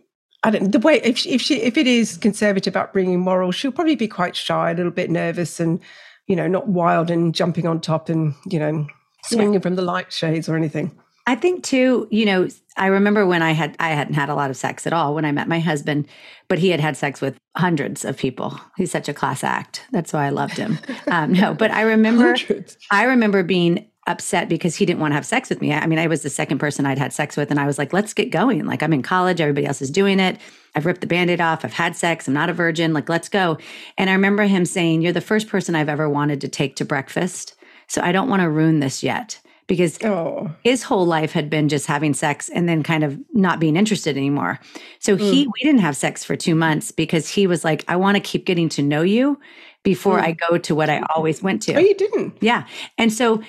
I 0.47 0.49
don't 0.49 0.71
the 0.71 0.79
way 0.79 1.01
if 1.03 1.17
she, 1.17 1.31
if 1.31 1.41
she 1.41 1.61
if 1.61 1.75
it 1.75 1.87
is 1.87 2.15
conservative 2.15 2.77
upbringing, 2.77 3.19
moral, 3.19 3.51
she'll 3.51 3.73
probably 3.73 3.97
be 3.97 4.07
quite 4.07 4.33
shy, 4.33 4.71
a 4.71 4.73
little 4.73 4.93
bit 4.93 5.09
nervous, 5.09 5.59
and 5.59 5.81
you 6.27 6.37
know, 6.37 6.47
not 6.47 6.69
wild 6.69 7.11
and 7.11 7.35
jumping 7.35 7.67
on 7.67 7.81
top 7.81 8.07
and 8.07 8.33
you 8.45 8.57
know, 8.57 8.87
swinging 9.25 9.55
yeah. 9.55 9.59
from 9.59 9.75
the 9.75 9.81
light 9.81 10.13
shades 10.13 10.47
or 10.47 10.55
anything. 10.55 10.97
I 11.25 11.35
think 11.35 11.65
too, 11.65 12.07
you 12.11 12.25
know, 12.25 12.47
I 12.77 12.85
remember 12.85 13.25
when 13.25 13.41
I 13.41 13.51
had 13.51 13.75
I 13.81 13.89
hadn't 13.89 14.13
had 14.13 14.29
a 14.29 14.35
lot 14.35 14.49
of 14.49 14.55
sex 14.55 14.87
at 14.87 14.93
all 14.93 15.13
when 15.15 15.25
I 15.25 15.33
met 15.33 15.49
my 15.49 15.59
husband, 15.59 16.07
but 16.47 16.59
he 16.59 16.69
had 16.69 16.79
had 16.79 16.95
sex 16.95 17.19
with 17.19 17.37
hundreds 17.57 18.05
of 18.05 18.15
people. 18.15 18.57
He's 18.77 18.89
such 18.89 19.09
a 19.09 19.13
class 19.13 19.43
act. 19.43 19.83
That's 19.91 20.13
why 20.13 20.27
I 20.27 20.29
loved 20.29 20.55
him. 20.55 20.79
Um, 21.09 21.31
no, 21.31 21.53
but 21.53 21.71
I 21.71 21.83
remember 21.83 22.35
hundreds. 22.35 22.77
I 22.91 23.05
remember 23.05 23.41
being 23.41 23.89
upset 24.07 24.49
because 24.49 24.75
he 24.75 24.85
didn't 24.85 24.99
want 24.99 25.11
to 25.11 25.15
have 25.15 25.25
sex 25.25 25.49
with 25.49 25.61
me. 25.61 25.73
I 25.73 25.85
mean, 25.85 25.99
I 25.99 26.07
was 26.07 26.23
the 26.23 26.29
second 26.29 26.57
person 26.57 26.85
I'd 26.85 26.97
had 26.97 27.13
sex 27.13 27.37
with, 27.37 27.51
and 27.51 27.59
I 27.59 27.67
was 27.67 27.77
like, 27.77 27.93
let's 27.93 28.13
get 28.13 28.31
going. 28.31 28.65
Like, 28.65 28.81
I'm 28.81 28.93
in 28.93 29.03
college, 29.03 29.41
everybody 29.41 29.67
else 29.67 29.81
is 29.81 29.91
doing 29.91 30.19
it. 30.19 30.39
I've 30.75 30.85
ripped 30.85 31.01
the 31.01 31.07
band 31.07 31.29
aid 31.29 31.41
off, 31.41 31.65
I've 31.65 31.73
had 31.73 31.95
sex, 31.95 32.27
I'm 32.27 32.33
not 32.33 32.49
a 32.49 32.53
virgin. 32.53 32.93
Like, 32.93 33.09
let's 33.09 33.29
go. 33.29 33.57
And 33.97 34.09
I 34.09 34.13
remember 34.13 34.43
him 34.43 34.65
saying, 34.65 35.01
You're 35.01 35.13
the 35.13 35.21
first 35.21 35.47
person 35.47 35.75
I've 35.75 35.89
ever 35.89 36.09
wanted 36.09 36.41
to 36.41 36.47
take 36.47 36.75
to 36.77 36.85
breakfast. 36.85 37.55
So 37.87 38.01
I 38.01 38.11
don't 38.11 38.29
want 38.29 38.41
to 38.41 38.49
ruin 38.49 38.79
this 38.79 39.01
yet 39.01 39.39
because 39.67 40.01
oh. 40.03 40.49
his 40.63 40.83
whole 40.83 41.05
life 41.05 41.33
had 41.33 41.49
been 41.49 41.69
just 41.69 41.85
having 41.85 42.13
sex 42.13 42.49
and 42.49 42.67
then 42.67 42.83
kind 42.83 43.03
of 43.03 43.19
not 43.33 43.59
being 43.59 43.75
interested 43.75 44.17
anymore. 44.17 44.59
So 44.99 45.15
he 45.15 45.45
mm. 45.45 45.51
we 45.53 45.63
didn't 45.63 45.81
have 45.81 45.95
sex 45.95 46.23
for 46.23 46.35
2 46.35 46.55
months 46.55 46.91
because 46.91 47.29
he 47.29 47.47
was 47.47 47.63
like 47.63 47.83
I 47.87 47.97
want 47.97 48.15
to 48.15 48.21
keep 48.21 48.45
getting 48.45 48.69
to 48.69 48.81
know 48.81 49.01
you 49.01 49.39
before 49.83 50.19
mm. 50.19 50.23
I 50.23 50.31
go 50.31 50.57
to 50.57 50.75
what 50.75 50.89
I 50.89 51.01
always 51.15 51.43
went 51.43 51.61
to. 51.63 51.75
Oh, 51.75 51.79
you 51.79 51.95
didn't. 51.95 52.37
Yeah. 52.41 52.65
And 52.97 53.11
so 53.11 53.41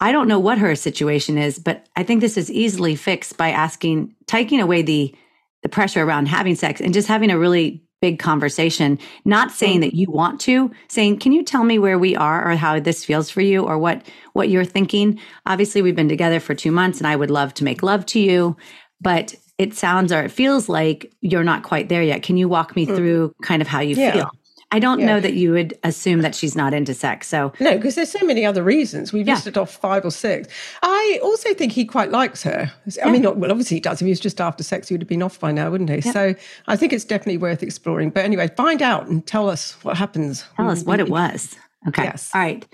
I 0.00 0.12
don't 0.12 0.28
know 0.28 0.38
what 0.38 0.58
her 0.58 0.74
situation 0.74 1.36
is, 1.36 1.58
but 1.58 1.86
I 1.96 2.02
think 2.02 2.20
this 2.20 2.36
is 2.36 2.50
easily 2.50 2.96
fixed 2.96 3.36
by 3.36 3.50
asking, 3.50 4.14
taking 4.26 4.60
away 4.60 4.82
the 4.82 5.14
the 5.62 5.68
pressure 5.68 6.02
around 6.02 6.26
having 6.26 6.54
sex 6.54 6.80
and 6.80 6.94
just 6.94 7.06
having 7.06 7.30
a 7.30 7.38
really 7.38 7.82
big 8.00 8.18
conversation, 8.18 8.98
not 9.26 9.50
saying 9.50 9.80
that 9.80 9.92
you 9.92 10.10
want 10.10 10.40
to, 10.40 10.70
saying, 10.88 11.18
"Can 11.18 11.32
you 11.32 11.42
tell 11.42 11.64
me 11.64 11.78
where 11.78 11.98
we 11.98 12.16
are 12.16 12.50
or 12.50 12.56
how 12.56 12.80
this 12.80 13.04
feels 13.04 13.28
for 13.28 13.42
you 13.42 13.62
or 13.62 13.76
what 13.76 14.02
what 14.32 14.48
you're 14.48 14.64
thinking?" 14.64 15.20
Obviously, 15.44 15.82
we've 15.82 15.96
been 15.96 16.08
together 16.08 16.40
for 16.40 16.54
2 16.54 16.72
months 16.72 16.98
and 16.98 17.06
I 17.06 17.14
would 17.14 17.30
love 17.30 17.52
to 17.54 17.64
make 17.64 17.82
love 17.82 18.06
to 18.06 18.20
you, 18.20 18.56
but 19.02 19.34
it 19.58 19.74
sounds 19.74 20.10
or 20.10 20.22
it 20.22 20.30
feels 20.30 20.70
like 20.70 21.12
you're 21.20 21.44
not 21.44 21.62
quite 21.62 21.90
there 21.90 22.02
yet. 22.02 22.22
Can 22.22 22.38
you 22.38 22.48
walk 22.48 22.74
me 22.74 22.86
mm. 22.86 22.96
through 22.96 23.34
kind 23.42 23.60
of 23.60 23.68
how 23.68 23.80
you 23.80 23.94
yeah. 23.94 24.12
feel? 24.12 24.30
I 24.72 24.78
don't 24.78 25.00
yeah. 25.00 25.06
know 25.06 25.20
that 25.20 25.34
you 25.34 25.50
would 25.50 25.76
assume 25.82 26.22
that 26.22 26.34
she's 26.34 26.54
not 26.54 26.72
into 26.72 26.94
sex. 26.94 27.26
So 27.26 27.52
no, 27.58 27.76
because 27.76 27.96
there's 27.96 28.10
so 28.10 28.24
many 28.24 28.44
other 28.46 28.62
reasons. 28.62 29.12
We've 29.12 29.26
yeah. 29.26 29.34
listed 29.34 29.58
off 29.58 29.72
five 29.72 30.04
or 30.04 30.10
six. 30.10 30.48
I 30.82 31.18
also 31.22 31.52
think 31.54 31.72
he 31.72 31.84
quite 31.84 32.10
likes 32.10 32.42
her. 32.44 32.70
I 32.86 32.90
yeah. 32.96 33.10
mean, 33.10 33.22
not, 33.22 33.36
well, 33.36 33.50
obviously 33.50 33.78
he 33.78 33.80
does. 33.80 34.00
If 34.00 34.06
he 34.06 34.10
was 34.10 34.20
just 34.20 34.40
after 34.40 34.62
sex, 34.62 34.88
he 34.88 34.94
would 34.94 35.02
have 35.02 35.08
been 35.08 35.22
off 35.22 35.40
by 35.40 35.50
now, 35.50 35.70
wouldn't 35.70 35.90
he? 35.90 36.00
So 36.00 36.34
I 36.68 36.76
think 36.76 36.92
it's 36.92 37.04
definitely 37.04 37.38
worth 37.38 37.62
exploring. 37.62 38.10
But 38.10 38.24
anyway, 38.24 38.48
find 38.56 38.80
out 38.80 39.06
and 39.08 39.26
tell 39.26 39.48
us 39.48 39.72
what 39.82 39.96
happens. 39.96 40.44
Tell 40.56 40.70
us 40.70 40.84
what 40.84 41.00
it 41.00 41.08
was. 41.08 41.56
Okay. 41.88 42.04
Yes. 42.04 42.30
All 42.34 42.40
right. 42.40 42.66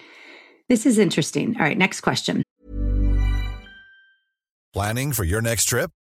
This 0.69 0.85
is 0.85 0.99
interesting. 0.99 1.57
All 1.57 1.62
right. 1.62 1.79
Next 1.79 2.03
question. 2.03 2.43
Planning 4.75 5.12
for 5.12 5.25
your 5.25 5.41
next 5.41 5.65
trip. 5.65 5.91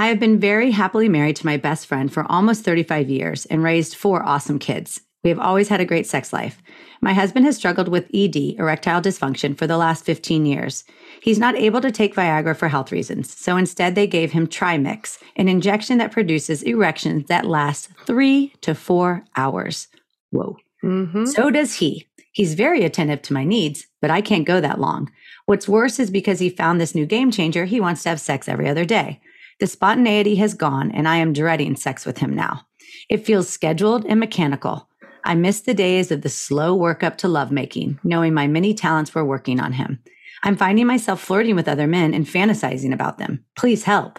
I 0.00 0.06
have 0.06 0.18
been 0.18 0.40
very 0.40 0.70
happily 0.70 1.10
married 1.10 1.36
to 1.36 1.44
my 1.44 1.58
best 1.58 1.84
friend 1.84 2.10
for 2.10 2.24
almost 2.32 2.64
35 2.64 3.10
years 3.10 3.44
and 3.44 3.62
raised 3.62 3.94
four 3.94 4.22
awesome 4.22 4.58
kids. 4.58 5.02
We 5.22 5.28
have 5.28 5.38
always 5.38 5.68
had 5.68 5.82
a 5.82 5.84
great 5.84 6.06
sex 6.06 6.32
life. 6.32 6.62
My 7.02 7.12
husband 7.12 7.44
has 7.44 7.58
struggled 7.58 7.88
with 7.88 8.08
ED, 8.14 8.54
erectile 8.58 9.02
dysfunction, 9.02 9.58
for 9.58 9.66
the 9.66 9.76
last 9.76 10.06
15 10.06 10.46
years. 10.46 10.84
He's 11.20 11.38
not 11.38 11.54
able 11.54 11.82
to 11.82 11.90
take 11.90 12.14
Viagra 12.14 12.56
for 12.56 12.68
health 12.68 12.90
reasons, 12.90 13.30
so 13.30 13.58
instead 13.58 13.94
they 13.94 14.06
gave 14.06 14.32
him 14.32 14.46
Trimix, 14.46 15.18
an 15.36 15.50
injection 15.50 15.98
that 15.98 16.12
produces 16.12 16.62
erections 16.62 17.26
that 17.26 17.44
last 17.44 17.90
three 18.06 18.54
to 18.62 18.74
four 18.74 19.26
hours. 19.36 19.88
Whoa. 20.30 20.56
Mm-hmm. 20.82 21.26
So 21.26 21.50
does 21.50 21.74
he. 21.74 22.06
He's 22.32 22.54
very 22.54 22.84
attentive 22.84 23.20
to 23.20 23.34
my 23.34 23.44
needs, 23.44 23.86
but 24.00 24.10
I 24.10 24.22
can't 24.22 24.46
go 24.46 24.62
that 24.62 24.80
long. 24.80 25.12
What's 25.44 25.68
worse 25.68 25.98
is 25.98 26.10
because 26.10 26.38
he 26.38 26.48
found 26.48 26.80
this 26.80 26.94
new 26.94 27.04
game 27.04 27.30
changer, 27.30 27.66
he 27.66 27.82
wants 27.82 28.02
to 28.04 28.08
have 28.08 28.20
sex 28.20 28.48
every 28.48 28.66
other 28.66 28.86
day. 28.86 29.20
The 29.60 29.66
spontaneity 29.66 30.36
has 30.36 30.54
gone, 30.54 30.90
and 30.90 31.06
I 31.06 31.16
am 31.16 31.32
dreading 31.32 31.76
sex 31.76 32.06
with 32.06 32.18
him 32.18 32.34
now. 32.34 32.62
It 33.08 33.26
feels 33.26 33.48
scheduled 33.48 34.06
and 34.06 34.18
mechanical. 34.18 34.88
I 35.24 35.34
miss 35.34 35.60
the 35.60 35.74
days 35.74 36.10
of 36.10 36.22
the 36.22 36.28
slow 36.30 36.76
workup 36.78 37.16
to 37.18 37.28
lovemaking, 37.28 37.98
knowing 38.02 38.32
my 38.32 38.46
many 38.46 38.72
talents 38.72 39.14
were 39.14 39.24
working 39.24 39.60
on 39.60 39.72
him. 39.74 40.02
I'm 40.42 40.56
finding 40.56 40.86
myself 40.86 41.20
flirting 41.20 41.56
with 41.56 41.68
other 41.68 41.86
men 41.86 42.14
and 42.14 42.24
fantasizing 42.26 42.94
about 42.94 43.18
them. 43.18 43.44
Please 43.56 43.84
help. 43.84 44.18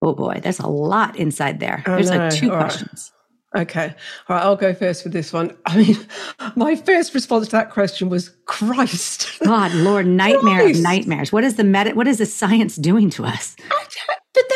Oh 0.00 0.14
boy, 0.14 0.38
there's 0.42 0.60
a 0.60 0.68
lot 0.68 1.16
inside 1.16 1.58
there. 1.58 1.82
I 1.86 1.90
There's 1.96 2.10
know. 2.10 2.18
like 2.18 2.32
two 2.34 2.50
All 2.50 2.56
right. 2.56 2.64
questions. 2.66 3.12
Okay. 3.56 3.94
All 4.28 4.36
right, 4.36 4.42
I'll 4.44 4.54
go 4.54 4.74
first 4.74 5.02
with 5.04 5.12
this 5.14 5.32
one. 5.32 5.56
I 5.66 5.78
mean, 5.78 5.96
my 6.56 6.76
first 6.76 7.14
response 7.14 7.46
to 7.46 7.52
that 7.52 7.70
question 7.70 8.08
was 8.08 8.28
Christ. 8.44 9.38
God, 9.42 9.72
Lord, 9.74 10.06
nightmare 10.24 10.60
Christ. 10.60 10.78
of 10.78 10.82
nightmares. 10.84 11.32
What 11.32 11.42
is 11.42 11.56
the 11.56 11.64
med- 11.64 11.96
what 11.96 12.06
is 12.06 12.18
the 12.18 12.26
science 12.26 12.76
doing 12.76 13.10
to 13.10 13.24
us? 13.24 13.56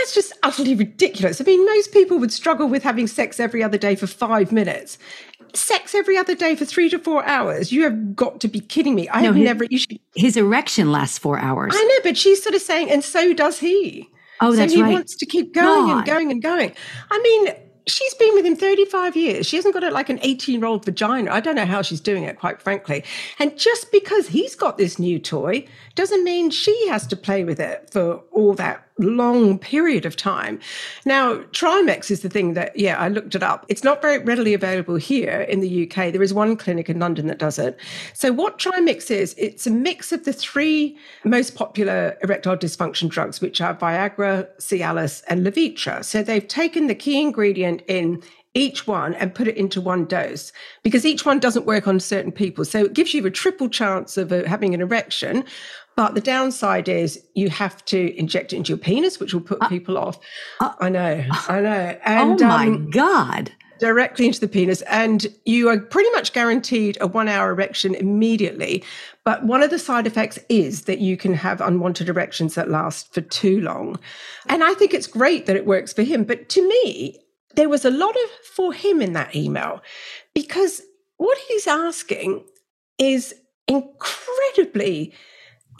That's 0.00 0.14
just 0.14 0.32
utterly 0.42 0.74
ridiculous. 0.74 1.40
I 1.40 1.44
mean, 1.44 1.64
most 1.64 1.92
people 1.92 2.18
would 2.18 2.32
struggle 2.32 2.68
with 2.68 2.82
having 2.82 3.06
sex 3.06 3.38
every 3.38 3.62
other 3.62 3.76
day 3.78 3.94
for 3.94 4.06
five 4.06 4.50
minutes. 4.50 4.96
Sex 5.52 5.94
every 5.94 6.16
other 6.16 6.34
day 6.34 6.54
for 6.56 6.64
three 6.64 6.88
to 6.88 6.98
four 6.98 7.24
hours. 7.26 7.70
You 7.70 7.82
have 7.84 8.16
got 8.16 8.40
to 8.40 8.48
be 8.48 8.60
kidding 8.60 8.94
me. 8.94 9.08
I 9.10 9.20
No, 9.20 9.26
have 9.28 9.36
he- 9.36 9.42
never. 9.44 9.66
Should, 9.70 9.98
His 10.14 10.36
erection 10.36 10.90
lasts 10.90 11.18
four 11.18 11.38
hours. 11.38 11.74
I 11.76 11.82
know, 11.84 11.98
but 12.02 12.16
she's 12.16 12.42
sort 12.42 12.54
of 12.54 12.62
saying, 12.62 12.90
and 12.90 13.04
so 13.04 13.34
does 13.34 13.58
he. 13.58 14.08
Oh, 14.40 14.52
so 14.52 14.56
that's 14.56 14.72
he 14.72 14.80
right. 14.82 14.92
wants 14.92 15.16
to 15.16 15.26
keep 15.26 15.52
going 15.52 15.88
God. 15.88 15.96
and 15.98 16.06
going 16.06 16.30
and 16.30 16.40
going. 16.42 16.72
I 17.10 17.20
mean, 17.22 17.54
she's 17.86 18.14
been 18.14 18.32
with 18.34 18.46
him 18.46 18.56
35 18.56 19.16
years. 19.16 19.46
She 19.46 19.56
hasn't 19.56 19.74
got 19.74 19.84
a, 19.84 19.90
like 19.90 20.08
an 20.08 20.18
18 20.22 20.60
year 20.60 20.64
old 20.66 20.84
vagina. 20.84 21.30
I 21.30 21.40
don't 21.40 21.56
know 21.56 21.66
how 21.66 21.82
she's 21.82 22.00
doing 22.00 22.22
it, 22.22 22.38
quite 22.38 22.62
frankly. 22.62 23.04
And 23.38 23.58
just 23.58 23.90
because 23.92 24.28
he's 24.28 24.54
got 24.54 24.78
this 24.78 24.98
new 24.98 25.18
toy 25.18 25.66
doesn't 25.94 26.24
mean 26.24 26.50
she 26.50 26.88
has 26.88 27.06
to 27.08 27.16
play 27.16 27.44
with 27.44 27.60
it 27.60 27.90
for 27.90 28.22
all 28.32 28.54
that 28.54 28.86
long 29.00 29.58
period 29.58 30.06
of 30.06 30.16
time. 30.16 30.60
Now, 31.04 31.36
Trimix 31.52 32.10
is 32.10 32.20
the 32.20 32.28
thing 32.28 32.54
that, 32.54 32.76
yeah, 32.78 32.98
I 32.98 33.08
looked 33.08 33.34
it 33.34 33.42
up. 33.42 33.66
It's 33.68 33.84
not 33.84 34.02
very 34.02 34.18
readily 34.18 34.54
available 34.54 34.96
here 34.96 35.40
in 35.42 35.60
the 35.60 35.84
UK. 35.84 36.12
There 36.12 36.22
is 36.22 36.34
one 36.34 36.56
clinic 36.56 36.88
in 36.88 36.98
London 36.98 37.26
that 37.26 37.38
does 37.38 37.58
it. 37.58 37.78
So, 38.14 38.32
what 38.32 38.58
Trimix 38.58 39.10
is, 39.10 39.34
it's 39.38 39.66
a 39.66 39.70
mix 39.70 40.12
of 40.12 40.24
the 40.24 40.32
three 40.32 40.96
most 41.24 41.54
popular 41.54 42.16
erectile 42.22 42.56
dysfunction 42.56 43.08
drugs, 43.08 43.40
which 43.40 43.60
are 43.60 43.74
Viagra, 43.74 44.46
Cialis, 44.58 45.22
and 45.28 45.46
Levitra. 45.46 46.04
So, 46.04 46.22
they've 46.22 46.46
taken 46.46 46.86
the 46.86 46.94
key 46.94 47.20
ingredient 47.20 47.82
in 47.88 48.22
each 48.54 48.86
one 48.86 49.14
and 49.14 49.34
put 49.34 49.46
it 49.46 49.56
into 49.56 49.80
one 49.80 50.04
dose 50.06 50.52
because 50.82 51.06
each 51.06 51.24
one 51.24 51.38
doesn't 51.38 51.66
work 51.66 51.86
on 51.86 52.00
certain 52.00 52.32
people. 52.32 52.64
So 52.64 52.84
it 52.84 52.94
gives 52.94 53.14
you 53.14 53.24
a 53.24 53.30
triple 53.30 53.68
chance 53.68 54.16
of 54.16 54.32
uh, 54.32 54.44
having 54.44 54.74
an 54.74 54.80
erection. 54.80 55.44
But 55.96 56.14
the 56.14 56.20
downside 56.20 56.88
is 56.88 57.22
you 57.34 57.50
have 57.50 57.84
to 57.86 58.16
inject 58.18 58.52
it 58.52 58.56
into 58.56 58.70
your 58.70 58.78
penis, 58.78 59.20
which 59.20 59.34
will 59.34 59.40
put 59.42 59.60
people 59.68 59.98
off. 59.98 60.18
I 60.60 60.88
know, 60.88 61.24
I 61.48 61.60
know. 61.60 61.98
And 62.04 62.40
oh 62.42 62.46
my 62.46 62.66
um, 62.66 62.90
God. 62.90 63.52
directly 63.80 64.26
into 64.26 64.40
the 64.40 64.48
penis, 64.48 64.82
and 64.82 65.26
you 65.44 65.68
are 65.68 65.78
pretty 65.78 66.10
much 66.12 66.32
guaranteed 66.32 66.96
a 67.00 67.06
one 67.06 67.28
hour 67.28 67.50
erection 67.50 67.94
immediately. 67.94 68.82
But 69.24 69.44
one 69.44 69.62
of 69.62 69.70
the 69.70 69.78
side 69.78 70.06
effects 70.06 70.38
is 70.48 70.82
that 70.82 71.00
you 71.00 71.16
can 71.16 71.34
have 71.34 71.60
unwanted 71.60 72.08
erections 72.08 72.54
that 72.54 72.70
last 72.70 73.12
for 73.12 73.20
too 73.20 73.60
long. 73.60 73.98
And 74.46 74.64
I 74.64 74.74
think 74.74 74.94
it's 74.94 75.06
great 75.06 75.46
that 75.46 75.56
it 75.56 75.66
works 75.66 75.92
for 75.92 76.02
him. 76.02 76.24
But 76.24 76.48
to 76.50 76.66
me, 76.66 77.18
there 77.56 77.68
was 77.68 77.84
a 77.84 77.90
lot 77.90 78.14
of 78.16 78.30
for 78.54 78.72
him 78.72 79.02
in 79.02 79.12
that 79.12 79.34
email 79.36 79.82
because 80.34 80.80
what 81.16 81.36
he's 81.48 81.66
asking 81.66 82.44
is 82.98 83.34
incredibly 83.68 85.12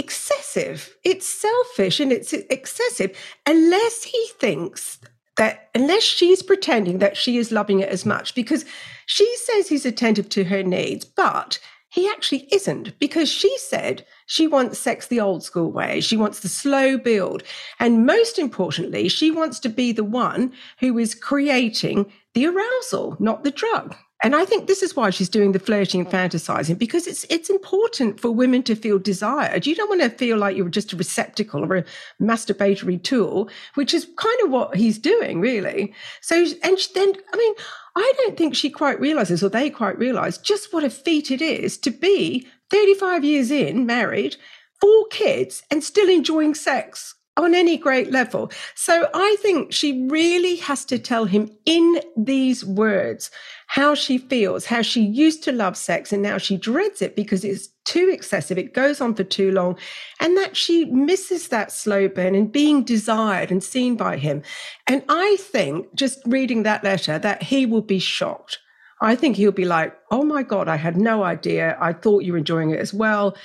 excessive. 0.01 0.97
It's 1.05 1.29
selfish 1.29 2.01
and 2.01 2.11
it's 2.11 2.33
excessive 2.33 3.17
unless 3.47 4.05
he 4.05 4.29
thinks 4.39 4.99
that 5.37 5.69
unless 5.75 6.03
she's 6.03 6.43
pretending 6.43 6.99
that 6.99 7.19
she 7.19 7.37
is 7.37 7.53
loving 7.53 7.81
it 7.81 7.91
as 7.91 8.07
much 8.07 8.35
because 8.35 8.65
she 9.05 9.37
says 9.37 9.69
he's 9.69 9.85
attentive 9.85 10.29
to 10.31 10.45
her 10.45 10.63
needs, 10.63 11.05
but 11.05 11.59
he 11.91 12.09
actually 12.09 12.49
isn't 12.51 12.99
because 12.99 13.29
she 13.29 13.55
said 13.59 14.07
she 14.27 14.47
wants 14.47 14.79
sex 14.79 15.07
the 15.07 15.21
old 15.21 15.43
school 15.43 15.71
way. 15.71 16.01
She 16.01 16.17
wants 16.17 16.41
the 16.41 16.49
slow 16.49 16.97
build. 16.97 17.43
And 17.79 18.07
most 18.07 18.39
importantly, 18.39 19.09
she 19.09 19.31
wants 19.31 19.59
to 19.61 19.69
be 19.69 19.93
the 19.93 20.05
one 20.05 20.53
who 20.79 20.97
is 20.99 21.15
creating 21.15 22.11
the 22.33 22.47
arousal, 22.47 23.17
not 23.19 23.45
the 23.45 23.51
drug. 23.51 23.97
And 24.23 24.37
I 24.37 24.45
think 24.45 24.67
this 24.67 24.83
is 24.83 24.95
why 24.95 25.09
she's 25.11 25.31
doing 25.31 25.53
the 25.53 25.59
flirting 25.59 26.03
and 26.03 26.11
fantasizing 26.11 26.79
because 26.79 27.07
it's 27.07 27.25
it's 27.31 27.49
important 27.49 28.21
for 28.21 28.31
women 28.31 28.63
to 28.65 28.75
feel 28.75 28.99
desired. 28.99 29.67
You 29.67 29.75
don't 29.75 29.89
want 29.89 30.03
to 30.03 30.11
feel 30.11 30.37
like 30.37 30.57
you're 30.57 30.69
just 30.69 30.93
a 30.93 30.97
receptacle 30.97 31.65
or 31.65 31.77
a 31.77 31.85
masturbatory 32.21 33.03
tool, 33.03 33.49
which 33.75 33.95
is 33.95 34.07
kind 34.17 34.41
of 34.45 34.51
what 34.51 34.77
he's 34.77 34.99
doing, 34.99 35.41
really. 35.41 35.95
So, 36.21 36.37
and 36.37 36.79
then, 36.95 37.13
I 37.33 37.37
mean, 37.37 37.55
I 37.97 38.13
don't 38.19 38.37
think 38.37 38.55
she 38.55 38.69
quite 38.69 39.01
realizes, 39.01 39.43
or 39.43 39.49
they 39.49 39.71
quite 39.71 39.99
realize, 39.99 40.37
just 40.37 40.73
what 40.73 40.85
a 40.85 40.91
feat 40.91 41.31
it 41.31 41.41
is 41.41 41.79
to 41.79 41.91
be 41.91 42.47
35 42.71 43.25
years 43.25 43.51
in, 43.51 43.87
married, 43.87 44.37
four 44.81 45.07
kids, 45.09 45.63
and 45.71 45.83
still 45.83 46.09
enjoying 46.09 46.55
sex 46.55 47.15
on 47.37 47.55
any 47.55 47.77
great 47.77 48.11
level. 48.11 48.51
So 48.75 49.09
I 49.15 49.37
think 49.41 49.73
she 49.73 50.07
really 50.09 50.57
has 50.57 50.85
to 50.87 50.99
tell 50.99 51.25
him 51.25 51.51
in 51.65 52.01
these 52.17 52.65
words 52.65 53.31
how 53.71 53.95
she 53.95 54.19
feels, 54.19 54.67
how 54.67 54.83
she 54.83 55.01
used 55.01 55.45
to 55.45 55.53
love 55.53 55.77
sex 55.77 56.13
and 56.13 56.21
now 56.21 56.37
she 56.37 56.57
dreads 56.57 57.01
it 57.01 57.15
because 57.15 57.45
it's 57.45 57.69
too 57.85 58.11
excessive, 58.13 58.59
it 58.59 58.75
goes 58.75 59.01
on 59.01 59.15
for 59.15 59.23
too 59.23 59.53
long, 59.53 59.79
and 60.19 60.37
that 60.37 60.57
she 60.57 60.87
misses 60.87 61.47
that 61.49 61.71
slow 61.71 62.09
burn 62.09 62.35
and 62.35 62.51
being 62.51 62.83
desired 62.83 63.53
and 63.53 63.63
seen 63.63 63.95
by 63.95 64.17
him. 64.17 64.43
And 64.89 65.05
I 65.09 65.37
think 65.39 65.95
just 65.95 66.19
reading 66.27 66.65
that 66.65 66.83
letter 66.83 67.17
that 67.21 67.45
he 67.45 67.65
will 67.65 67.81
be 67.81 68.01
shocked. 68.01 68.59
I 69.01 69.15
think 69.15 69.37
he'll 69.37 69.53
be 69.53 69.65
like, 69.65 69.97
oh 70.11 70.25
my 70.25 70.43
God, 70.43 70.67
I 70.67 70.75
had 70.75 70.97
no 70.97 71.23
idea. 71.23 71.79
I 71.81 71.93
thought 71.93 72.25
you 72.25 72.33
were 72.33 72.39
enjoying 72.39 72.71
it 72.71 72.81
as 72.81 72.93
well. 72.93 73.37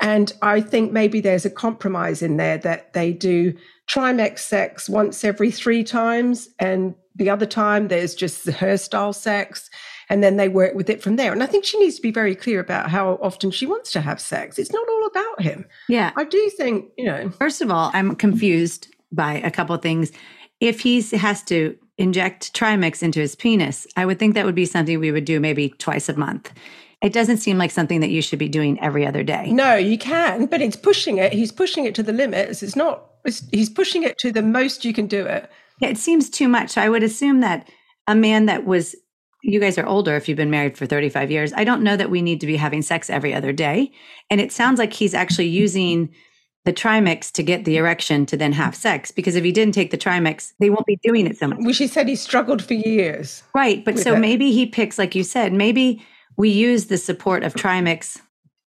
And 0.00 0.32
I 0.42 0.60
think 0.60 0.92
maybe 0.92 1.20
there's 1.20 1.44
a 1.44 1.50
compromise 1.50 2.22
in 2.22 2.36
there 2.36 2.58
that 2.58 2.92
they 2.92 3.12
do 3.12 3.52
Trimix 3.90 4.38
sex 4.38 4.88
once 4.88 5.24
every 5.24 5.50
three 5.50 5.82
times, 5.82 6.48
and 6.60 6.94
the 7.14 7.30
other 7.30 7.46
time 7.46 7.88
there's 7.88 8.14
just 8.14 8.46
her 8.46 8.76
style 8.76 9.12
sex. 9.12 9.70
and 10.08 10.22
then 10.22 10.36
they 10.36 10.48
work 10.48 10.74
with 10.74 10.90
it 10.90 11.02
from 11.02 11.16
there. 11.16 11.32
And 11.32 11.42
I 11.42 11.46
think 11.46 11.64
she 11.64 11.78
needs 11.78 11.96
to 11.96 12.02
be 12.02 12.10
very 12.10 12.34
clear 12.34 12.60
about 12.60 12.90
how 12.90 13.18
often 13.22 13.50
she 13.50 13.64
wants 13.64 13.92
to 13.92 14.00
have 14.02 14.20
sex. 14.20 14.58
It's 14.58 14.72
not 14.72 14.86
all 14.86 15.06
about 15.06 15.40
him. 15.40 15.64
Yeah. 15.88 16.10
I 16.16 16.24
do 16.24 16.50
think, 16.50 16.90
you 16.98 17.06
know. 17.06 17.30
First 17.30 17.62
of 17.62 17.70
all, 17.70 17.90
I'm 17.94 18.14
confused 18.16 18.88
by 19.10 19.34
a 19.34 19.50
couple 19.50 19.74
of 19.74 19.80
things. 19.80 20.12
If 20.60 20.80
he 20.80 21.00
has 21.16 21.42
to 21.44 21.78
inject 21.96 22.52
Trimix 22.52 23.02
into 23.02 23.20
his 23.20 23.34
penis, 23.34 23.86
I 23.96 24.04
would 24.04 24.18
think 24.18 24.34
that 24.34 24.44
would 24.44 24.54
be 24.54 24.66
something 24.66 24.98
we 25.00 25.12
would 25.12 25.24
do 25.24 25.40
maybe 25.40 25.70
twice 25.78 26.08
a 26.10 26.16
month. 26.16 26.52
It 27.00 27.12
doesn't 27.12 27.38
seem 27.38 27.56
like 27.56 27.70
something 27.70 28.00
that 28.00 28.10
you 28.10 28.22
should 28.22 28.38
be 28.38 28.48
doing 28.48 28.78
every 28.80 29.06
other 29.06 29.22
day. 29.22 29.50
No, 29.50 29.76
you 29.76 29.96
can, 29.98 30.46
but 30.46 30.60
it's 30.60 30.76
pushing 30.76 31.18
it. 31.18 31.32
He's 31.32 31.52
pushing 31.52 31.84
it 31.84 31.94
to 31.94 32.02
the 32.02 32.12
limits. 32.12 32.62
It's 32.62 32.76
not, 32.76 33.06
it's, 33.24 33.42
he's 33.50 33.70
pushing 33.70 34.02
it 34.02 34.18
to 34.18 34.30
the 34.30 34.42
most 34.42 34.84
you 34.84 34.92
can 34.92 35.06
do 35.06 35.24
it. 35.26 35.50
Yeah, 35.82 35.88
it 35.88 35.98
seems 35.98 36.30
too 36.30 36.48
much. 36.48 36.70
So 36.70 36.80
I 36.80 36.88
would 36.88 37.02
assume 37.02 37.40
that 37.40 37.68
a 38.06 38.14
man 38.14 38.46
that 38.46 38.64
was, 38.64 38.94
you 39.42 39.58
guys 39.60 39.76
are 39.78 39.86
older 39.86 40.14
if 40.16 40.28
you've 40.28 40.36
been 40.36 40.50
married 40.50 40.78
for 40.78 40.86
35 40.86 41.30
years. 41.30 41.52
I 41.54 41.64
don't 41.64 41.82
know 41.82 41.96
that 41.96 42.08
we 42.10 42.22
need 42.22 42.40
to 42.40 42.46
be 42.46 42.56
having 42.56 42.82
sex 42.82 43.10
every 43.10 43.34
other 43.34 43.52
day. 43.52 43.92
And 44.30 44.40
it 44.40 44.52
sounds 44.52 44.78
like 44.78 44.92
he's 44.92 45.12
actually 45.14 45.48
using 45.48 46.14
the 46.64 46.72
trimix 46.72 47.32
to 47.32 47.42
get 47.42 47.64
the 47.64 47.76
erection 47.76 48.24
to 48.26 48.36
then 48.36 48.52
have 48.52 48.76
sex 48.76 49.10
because 49.10 49.34
if 49.34 49.42
he 49.42 49.50
didn't 49.50 49.74
take 49.74 49.90
the 49.90 49.98
trimix 49.98 50.52
they 50.60 50.70
won't 50.70 50.86
be 50.86 50.96
doing 51.02 51.26
it 51.26 51.36
so 51.36 51.48
much 51.48 51.58
Well, 51.60 51.72
she 51.72 51.88
said 51.88 52.06
he 52.06 52.14
struggled 52.14 52.62
for 52.64 52.74
years. 52.74 53.42
right 53.52 53.84
but 53.84 53.98
so 53.98 54.14
it. 54.14 54.20
maybe 54.20 54.52
he 54.52 54.64
picks 54.66 54.96
like 54.96 55.16
you 55.16 55.24
said 55.24 55.52
maybe 55.52 56.00
we 56.36 56.50
use 56.50 56.86
the 56.86 56.98
support 56.98 57.42
of 57.42 57.54
trimix 57.54 58.20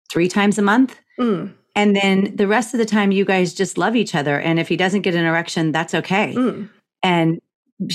three 0.09 0.29
times 0.29 0.57
a 0.57 0.61
month 0.61 0.95
Mm, 1.19 1.53
and 1.75 1.93
then 1.93 2.33
the 2.37 2.47
rest 2.47 2.73
of 2.73 2.77
the 2.77 2.85
time 2.85 3.11
you 3.11 3.25
guys 3.25 3.53
just 3.53 3.77
love 3.77 3.97
each 3.97 4.15
other 4.15 4.39
and 4.39 4.57
if 4.57 4.69
he 4.69 4.77
doesn't 4.77 5.01
get 5.01 5.13
an 5.13 5.25
erection 5.25 5.73
that's 5.73 5.93
okay 5.93 6.33
mm. 6.33 6.69
And 7.03 7.39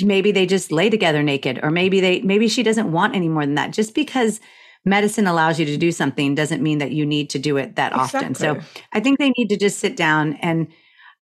maybe 0.03 0.33
they 0.33 0.47
just 0.47 0.73
lay 0.73 0.91
together 0.91 1.23
naked 1.23 1.61
or 1.63 1.71
maybe 1.71 2.01
they 2.01 2.21
maybe 2.23 2.49
she 2.49 2.63
doesn't 2.63 2.91
want 2.91 3.15
any 3.15 3.29
more 3.29 3.45
than 3.47 3.55
that. 3.55 3.73
Just 3.73 3.95
because 3.95 4.41
medicine 4.85 5.27
allows 5.27 5.59
you 5.61 5.67
to 5.67 5.77
do 5.77 5.93
something 5.93 6.35
doesn't 6.35 6.63
mean 6.63 6.79
that 6.79 6.93
you 6.93 7.05
need 7.07 7.31
to 7.31 7.39
do 7.39 7.57
it 7.57 7.77
that 7.77 7.93
often. 7.93 8.35
So 8.35 8.61
i 8.93 9.01
think 9.01 9.19
they 9.19 9.31
need 9.31 9.49
to 9.49 9.57
just 9.57 9.79
sit 9.79 9.97
down 9.97 10.35
and 10.43 10.69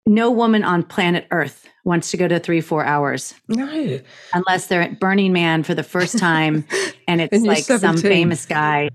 no 0.06 0.30
woman 0.30 0.64
on 0.64 0.82
planet 0.82 1.26
earth 1.30 1.66
wants 1.84 2.10
to 2.10 2.16
go 2.16 2.26
to 2.28 2.38
three 2.38 2.60
four 2.60 2.84
hours 2.84 3.32
No. 3.48 4.00
unless 4.34 4.66
they're 4.66 4.82
at 4.82 5.00
burning 5.00 5.32
man 5.32 5.62
for 5.62 5.74
the 5.74 5.82
first 5.82 6.18
time 6.18 6.64
and 7.08 7.20
it's 7.22 7.32
And 7.32 7.46
like 7.46 7.64
some 7.64 7.96
famous 7.96 8.44
guy 8.44 8.90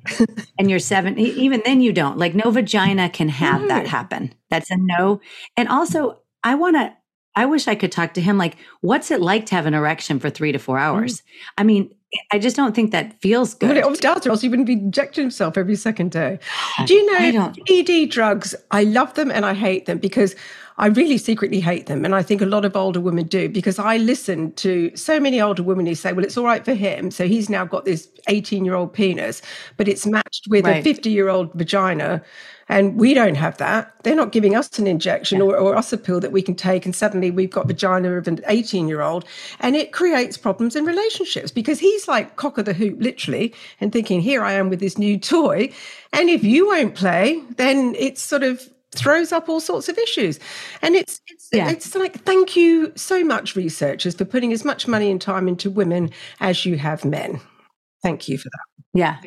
and 0.57 0.69
you're 0.69 0.79
seven 0.79 1.17
even 1.17 1.61
then 1.65 1.81
you 1.81 1.93
don't. 1.93 2.17
Like 2.17 2.35
no 2.35 2.51
vagina 2.51 3.09
can 3.09 3.29
have 3.29 3.67
that 3.69 3.87
happen. 3.87 4.33
That's 4.49 4.69
a 4.71 4.77
no. 4.77 5.19
And 5.57 5.67
also 5.69 6.19
i 6.43 6.55
want 6.55 6.75
to 6.77 6.93
i 7.39 7.45
wish 7.45 7.67
i 7.67 7.75
could 7.75 7.91
talk 7.91 8.13
to 8.13 8.21
him 8.21 8.37
like 8.37 8.57
what's 8.81 9.11
it 9.11 9.21
like 9.21 9.45
to 9.45 9.55
have 9.55 9.65
an 9.65 9.73
erection 9.73 10.19
for 10.19 10.29
three 10.29 10.51
to 10.51 10.59
four 10.59 10.77
mm-hmm. 10.77 10.97
hours 10.97 11.23
i 11.57 11.63
mean 11.63 11.89
i 12.31 12.39
just 12.39 12.55
don't 12.55 12.75
think 12.75 12.91
that 12.91 13.19
feels 13.21 13.55
Well, 13.59 13.69
good 13.69 13.77
it 13.77 13.83
obviously 13.83 14.09
does, 14.09 14.27
or 14.27 14.31
else 14.31 14.41
he 14.41 14.49
wouldn't 14.49 14.67
be 14.67 14.73
injecting 14.73 15.23
himself 15.23 15.57
every 15.57 15.75
second 15.75 16.11
day. 16.11 16.39
Do 16.85 16.93
you 16.93 17.33
know 17.33 17.53
ED 17.69 18.09
drugs? 18.09 18.55
I 18.71 18.83
love 18.83 19.13
them 19.13 19.31
and 19.31 19.45
I 19.45 19.53
hate 19.53 19.85
them 19.85 19.99
because 19.99 20.35
I 20.79 20.87
really 20.87 21.17
secretly 21.17 21.59
hate 21.59 21.87
them. 21.87 22.05
And 22.05 22.15
I 22.15 22.23
think 22.23 22.41
a 22.41 22.45
lot 22.45 22.63
of 22.63 22.73
older 22.73 23.01
women 23.01 23.27
do 23.27 23.49
because 23.49 23.79
I 23.79 23.97
listen 23.97 24.53
to 24.53 24.95
so 24.95 25.19
many 25.19 25.41
older 25.41 25.61
women 25.61 25.85
who 25.85 25.93
say, 25.93 26.13
well, 26.13 26.23
it's 26.23 26.37
all 26.37 26.45
right 26.45 26.63
for 26.63 26.73
him. 26.73 27.11
So 27.11 27.27
he's 27.27 27.49
now 27.49 27.65
got 27.65 27.83
this 27.83 28.07
18 28.29 28.63
year 28.63 28.75
old 28.75 28.93
penis, 28.93 29.41
but 29.75 29.89
it's 29.89 30.05
matched 30.05 30.47
with 30.49 30.65
a 30.65 30.81
50 30.81 31.09
year 31.09 31.27
old 31.27 31.53
vagina. 31.53 32.23
And 32.69 32.97
we 32.97 33.13
don't 33.13 33.35
have 33.35 33.57
that. 33.57 33.91
They're 34.03 34.15
not 34.15 34.31
giving 34.31 34.55
us 34.55 34.79
an 34.79 34.87
injection 34.87 35.41
or, 35.41 35.57
or 35.57 35.75
us 35.75 35.91
a 35.91 35.97
pill 35.97 36.21
that 36.21 36.31
we 36.31 36.41
can 36.41 36.55
take. 36.55 36.85
And 36.85 36.95
suddenly 36.95 37.29
we've 37.29 37.49
got 37.49 37.67
vagina 37.67 38.13
of 38.13 38.27
an 38.29 38.39
18 38.47 38.87
year 38.87 39.01
old. 39.01 39.25
And 39.59 39.75
it 39.75 39.91
creates 39.91 40.37
problems 40.37 40.77
in 40.77 40.85
relationships 40.85 41.51
because 41.51 41.79
he's 41.79 42.07
like 42.07 42.37
cock 42.37 42.57
of 42.57 42.63
the 42.63 42.73
hoop, 42.73 42.95
literally, 43.01 43.53
and 43.81 43.91
thinking, 43.91 44.21
here 44.21 44.43
I 44.43 44.53
am 44.53 44.69
with 44.69 44.79
this 44.79 44.97
new 44.97 45.19
toy. 45.19 45.73
And 46.13 46.29
if 46.29 46.43
you 46.43 46.67
won't 46.67 46.95
play, 46.95 47.43
then 47.57 47.95
it's 47.97 48.21
sort 48.21 48.43
of 48.43 48.69
throws 48.95 49.31
up 49.31 49.49
all 49.49 49.59
sorts 49.59 49.87
of 49.89 49.97
issues. 49.97 50.39
And 50.81 50.95
it's 50.95 51.21
it's 51.27 51.49
Yeah. 51.51 51.69
it's 51.69 51.93
like 51.95 52.23
thank 52.23 52.55
you 52.55 52.91
so 52.95 53.23
much, 53.23 53.55
researchers, 53.55 54.15
for 54.15 54.25
putting 54.25 54.51
as 54.53 54.65
much 54.65 54.87
money 54.87 55.09
and 55.11 55.21
time 55.21 55.47
into 55.47 55.69
women 55.69 56.09
as 56.39 56.65
you 56.65 56.77
have 56.77 57.05
men. 57.05 57.39
Thank 58.03 58.27
you 58.29 58.37
for 58.37 58.49
that. 58.49 58.83
yeah 58.93 59.17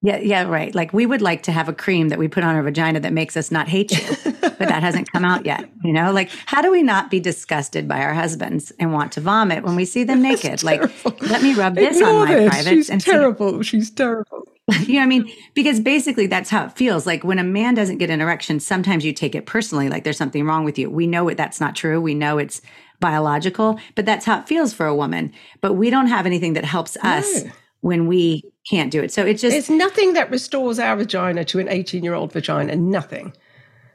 yeah 0.00 0.16
yeah 0.18 0.42
right 0.44 0.76
like 0.76 0.92
we 0.92 1.06
would 1.06 1.20
like 1.20 1.42
to 1.42 1.50
have 1.50 1.68
a 1.68 1.72
cream 1.72 2.08
that 2.08 2.20
we 2.20 2.28
put 2.28 2.44
on 2.44 2.54
our 2.54 2.62
vagina 2.62 3.00
that 3.00 3.12
makes 3.12 3.36
us 3.36 3.50
not 3.50 3.66
hate 3.66 3.90
you 3.90 4.16
but 4.40 4.56
that 4.60 4.80
hasn't 4.80 5.10
come 5.10 5.24
out 5.24 5.44
yet 5.44 5.68
you 5.82 5.92
know 5.92 6.12
like 6.12 6.30
how 6.46 6.62
do 6.62 6.70
we 6.70 6.84
not 6.84 7.10
be 7.10 7.18
disgusted 7.18 7.88
by 7.88 8.00
our 8.00 8.14
husbands 8.14 8.70
and 8.78 8.92
want 8.92 9.10
to 9.10 9.20
vomit 9.20 9.64
when 9.64 9.74
we 9.74 9.84
see 9.84 10.04
them 10.04 10.22
naked 10.30 10.62
like 10.62 10.80
let 11.22 11.42
me 11.42 11.52
rub 11.54 11.74
this 11.74 11.96
Ignore 11.96 12.10
on 12.22 12.28
my 12.28 12.34
this. 12.36 12.48
privates 12.48 12.68
She's 12.68 12.90
and 12.90 13.02
see 13.02 13.10
terrible. 13.10 13.60
She's 13.62 13.90
terrible. 13.90 14.44
you 14.86 14.94
know 14.94 14.98
what 15.00 15.04
I 15.04 15.06
mean? 15.06 15.32
Because 15.54 15.80
basically 15.80 16.26
that's 16.26 16.50
how 16.50 16.66
it 16.66 16.72
feels. 16.76 17.06
Like 17.06 17.24
when 17.24 17.38
a 17.38 17.44
man 17.44 17.74
doesn't 17.74 17.98
get 17.98 18.10
an 18.10 18.20
erection, 18.20 18.60
sometimes 18.60 19.04
you 19.04 19.12
take 19.12 19.34
it 19.34 19.46
personally, 19.46 19.88
like 19.88 20.04
there's 20.04 20.18
something 20.18 20.44
wrong 20.44 20.64
with 20.64 20.78
you. 20.78 20.90
We 20.90 21.06
know 21.06 21.28
it 21.28 21.36
that's 21.36 21.60
not 21.60 21.74
true. 21.74 22.00
We 22.00 22.14
know 22.14 22.36
it's 22.38 22.60
biological, 23.00 23.78
but 23.94 24.04
that's 24.04 24.26
how 24.26 24.40
it 24.40 24.48
feels 24.48 24.74
for 24.74 24.86
a 24.86 24.94
woman. 24.94 25.32
But 25.60 25.74
we 25.74 25.88
don't 25.88 26.08
have 26.08 26.26
anything 26.26 26.52
that 26.52 26.64
helps 26.64 26.96
us 26.98 27.44
No. 27.44 27.50
when 27.80 28.06
we 28.08 28.42
can't 28.68 28.90
do 28.90 29.02
it. 29.02 29.10
So 29.12 29.24
it's 29.24 29.40
just 29.40 29.56
It's 29.56 29.70
nothing 29.70 30.12
that 30.14 30.30
restores 30.30 30.78
our 30.78 30.96
vagina 30.96 31.44
to 31.46 31.60
an 31.60 31.68
18 31.68 32.04
year 32.04 32.14
old 32.14 32.32
vagina. 32.32 32.76
Nothing. 32.76 33.32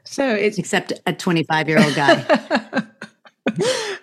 So 0.02 0.28
it's 0.28 0.58
except 0.58 0.92
a 1.06 1.12
25 1.12 1.68
year 1.68 1.78
old 1.78 1.94
guy. 1.94 2.16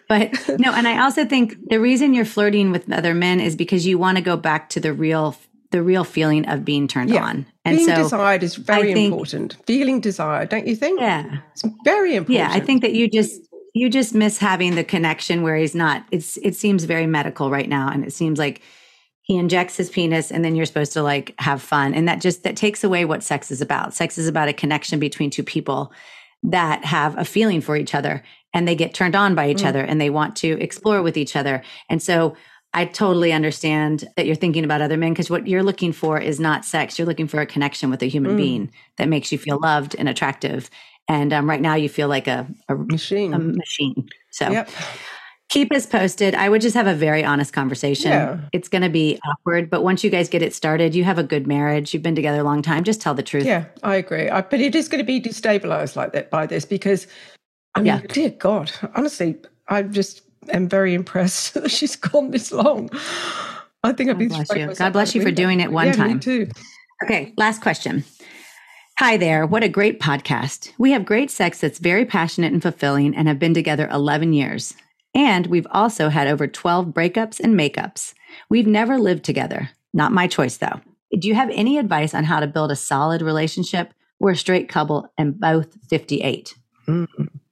but 0.08 0.60
no, 0.60 0.72
and 0.74 0.88
I 0.88 1.02
also 1.02 1.26
think 1.26 1.58
the 1.68 1.80
reason 1.80 2.14
you're 2.14 2.26
flirting 2.26 2.72
with 2.72 2.92
other 2.92 3.14
men 3.14 3.40
is 3.40 3.56
because 3.56 3.86
you 3.86 3.98
want 3.98 4.18
to 4.18 4.24
go 4.24 4.38
back 4.38 4.70
to 4.70 4.80
the 4.80 4.94
real 4.94 5.36
the 5.72 5.82
real 5.82 6.04
feeling 6.04 6.46
of 6.48 6.64
being 6.64 6.88
turned 6.88 7.10
yeah. 7.10 7.24
on. 7.24 7.46
And 7.66 7.78
being 7.78 7.88
so 7.90 7.96
desired 7.96 8.44
is 8.44 8.56
very 8.56 8.94
think- 8.94 9.12
important. 9.12 9.58
Feeling 9.66 10.02
desired, 10.02 10.50
don't 10.50 10.68
you 10.68 10.76
think? 10.76 11.00
yeah. 11.00 11.40
It's 11.54 11.64
very 11.84 12.16
important. 12.16 12.38
Yeah, 12.38 12.50
I 12.52 12.60
think 12.60 12.82
that 12.82 12.94
you 12.94 13.10
just 13.10 13.42
you 13.74 13.90
just 13.90 14.14
miss 14.14 14.38
having 14.38 14.76
the 14.76 14.84
connection 14.84 15.44
where 15.44 15.56
he's 15.56 15.74
not. 15.76 16.06
It's 16.12 16.38
it 16.38 16.56
seems 16.56 16.84
very 16.84 17.08
medical 17.08 17.50
right 17.50 17.70
now, 17.70 17.90
and 17.90 18.04
it 18.06 18.12
seems 18.14 18.38
like 18.38 18.62
he 19.22 19.38
injects 19.38 19.78
his 19.78 19.90
penis, 19.90 20.32
and 20.32 20.44
then 20.44 20.56
you're 20.56 20.66
supposed 20.66 20.94
to 20.94 21.04
like 21.04 21.34
have 21.40 21.62
fun, 21.62 21.94
and 21.94 22.08
that 22.08 22.20
just 22.22 22.44
that 22.44 22.58
takes 22.58 22.84
away 22.84 23.06
what 23.06 23.24
sex 23.24 23.50
is 23.52 23.62
about. 23.62 23.94
Sex 23.94 24.18
is 24.18 24.28
about 24.28 24.50
a 24.50 24.54
connection 24.54 25.00
between 25.00 25.30
two 25.30 25.44
people 25.44 25.94
that 26.44 26.84
have 26.84 27.18
a 27.18 27.24
feeling 27.24 27.62
for 27.62 27.78
each 27.78 27.96
other, 27.96 28.24
and 28.54 28.68
they 28.68 28.76
get 28.76 28.94
turned 28.94 29.16
on 29.16 29.36
by 29.36 29.50
each 29.50 29.62
Mm. 29.62 29.68
other, 29.68 29.82
and 29.84 30.02
they 30.02 30.10
want 30.10 30.36
to 30.38 30.60
explore 30.60 31.02
with 31.02 31.16
each 31.18 31.36
other, 31.36 31.62
and 31.90 32.02
so. 32.02 32.36
I 32.74 32.86
totally 32.86 33.34
understand 33.34 34.08
that 34.16 34.26
you're 34.26 34.36
thinking 34.36 34.64
about 34.64 34.82
other 34.82 34.96
men 34.98 35.12
because 35.12 35.30
what 35.30 35.46
you're 35.46 35.64
looking 35.64 35.92
for 35.92 36.18
is 36.20 36.40
not 36.40 36.64
sex. 36.64 36.98
You're 36.98 37.08
looking 37.08 37.28
for 37.28 37.42
a 37.42 37.46
connection 37.46 37.90
with 37.90 38.02
a 38.02 38.06
human 38.08 38.32
Mm. 38.34 38.38
being 38.38 38.72
that 38.98 39.10
makes 39.10 39.32
you 39.32 39.38
feel 39.38 39.60
loved 39.60 39.96
and 40.00 40.08
attractive. 40.08 40.70
And 41.10 41.34
um, 41.34 41.50
right 41.50 41.60
now, 41.60 41.76
you 41.76 41.90
feel 41.90 42.08
like 42.08 42.28
a, 42.28 42.48
a, 42.70 42.76
machine. 42.76 43.34
a 43.34 43.40
machine. 43.40 44.08
So 44.30 44.50
yep. 44.50 44.70
keep 45.50 45.70
us 45.74 45.86
posted. 45.86 46.34
I 46.34 46.48
would 46.48 46.62
just 46.62 46.76
have 46.76 46.88
a 46.88 46.94
very 46.94 47.26
honest 47.26 47.52
conversation. 47.52 48.12
Yeah. 48.12 48.40
It's 48.54 48.70
going 48.70 48.84
to 48.84 48.90
be 48.90 49.20
awkward, 49.28 49.70
but 49.70 49.84
once 49.84 50.02
you 50.06 50.10
guys 50.10 50.30
get 50.30 50.42
it 50.42 50.54
started, 50.54 50.96
you 50.96 51.04
have 51.04 51.18
a 51.18 51.24
good 51.24 51.48
marriage. 51.48 51.94
You've 51.94 52.04
been 52.04 52.16
together 52.16 52.40
a 52.40 52.44
long 52.44 52.62
time. 52.62 52.86
Just 52.86 53.02
tell 53.02 53.14
the 53.14 53.24
truth. 53.24 53.44
Yeah, 53.46 53.66
I 53.84 53.96
agree. 53.96 54.30
I, 54.30 54.40
but 54.42 54.62
it 54.62 54.74
is 54.76 54.88
going 54.88 55.00
to 55.00 55.06
be 55.06 55.20
destabilized 55.20 55.98
like 55.98 56.14
that 56.14 56.30
by 56.32 56.46
this 56.46 56.64
because, 56.64 57.06
I 57.76 57.80
mean, 57.80 57.88
Yeah. 57.88 58.00
dear 58.08 58.30
God, 58.30 58.72
honestly, 58.96 59.36
I 59.68 59.82
just 59.84 60.22
am 60.50 60.68
very 60.68 60.94
impressed 60.94 61.54
that 61.56 61.72
she's 61.72 61.96
gone 61.96 62.32
this 62.32 62.52
long. 62.52 62.90
I 63.84 63.94
think 63.94 64.10
I've 64.10 64.18
been 64.18 64.30
bless 64.30 64.54
you. 64.56 64.74
God 64.76 64.94
bless 64.94 65.16
you 65.16 65.22
for 65.22 65.32
doing 65.32 65.60
it 65.60 65.72
one 65.72 65.88
yeah, 65.88 65.92
Me 65.94 65.98
time. 65.98 66.20
too. 66.20 66.50
Okay, 67.04 67.34
last 67.38 67.62
question. 67.62 68.04
Hi 69.00 69.18
there. 69.18 69.48
What 69.48 69.64
a 69.64 69.70
great 69.70 70.00
podcast. 70.00 70.72
We 70.78 70.92
have 70.92 71.06
great 71.06 71.32
sex 71.32 71.60
that's 71.60 71.80
very 71.80 72.06
passionate 72.06 72.54
and 72.54 72.62
fulfilling 72.62 73.16
and 73.16 73.28
have 73.28 73.40
been 73.40 73.56
together 73.56 73.88
11 73.92 74.34
years. 74.34 74.76
And 75.16 75.48
we've 75.48 75.66
also 75.72 76.10
had 76.10 76.28
over 76.28 76.48
12 76.48 76.88
breakups 76.88 77.40
and 77.40 77.60
makeups. 77.60 78.14
We've 78.50 78.68
never 78.68 79.00
lived 79.00 79.24
together. 79.24 79.72
Not 79.94 80.12
my 80.12 80.28
choice, 80.28 80.58
though. 80.58 80.80
Do 81.18 81.28
you 81.28 81.34
have 81.36 81.50
any 81.50 81.78
advice 81.80 82.14
on 82.14 82.24
how 82.24 82.40
to 82.40 82.48
build 82.48 82.72
a 82.72 82.76
solid 82.76 83.22
relationship? 83.24 83.94
We're 84.20 84.32
a 84.32 84.38
straight 84.38 84.70
couple 84.70 85.12
and 85.18 85.38
both 85.40 85.76
58. 85.90 86.54
Mm. 86.88 87.08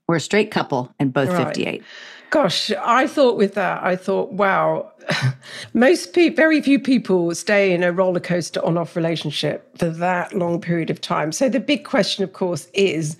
We're 0.07 0.17
a 0.17 0.21
straight 0.21 0.51
couple 0.51 0.93
and 0.99 1.11
both 1.11 1.29
Right. 1.29 1.47
58. 1.47 1.83
Gosh, 2.29 2.71
I 2.71 3.07
thought 3.07 3.37
with 3.37 3.55
that, 3.55 3.83
I 3.83 3.95
thought, 3.95 4.31
wow, 4.31 4.91
most 5.73 6.13
people, 6.13 6.35
very 6.35 6.61
few 6.61 6.79
people 6.79 7.33
stay 7.33 7.73
in 7.73 7.81
a 7.81 7.91
roller 7.91 8.19
coaster 8.19 8.63
on 8.63 8.77
off 8.77 8.95
relationship 8.95 9.75
for 9.77 9.89
that 9.89 10.33
long 10.33 10.61
period 10.61 10.89
of 10.89 11.01
time. 11.01 11.31
So 11.31 11.49
the 11.49 11.59
big 11.59 11.85
question, 11.85 12.23
of 12.23 12.33
course, 12.33 12.67
is 12.73 13.17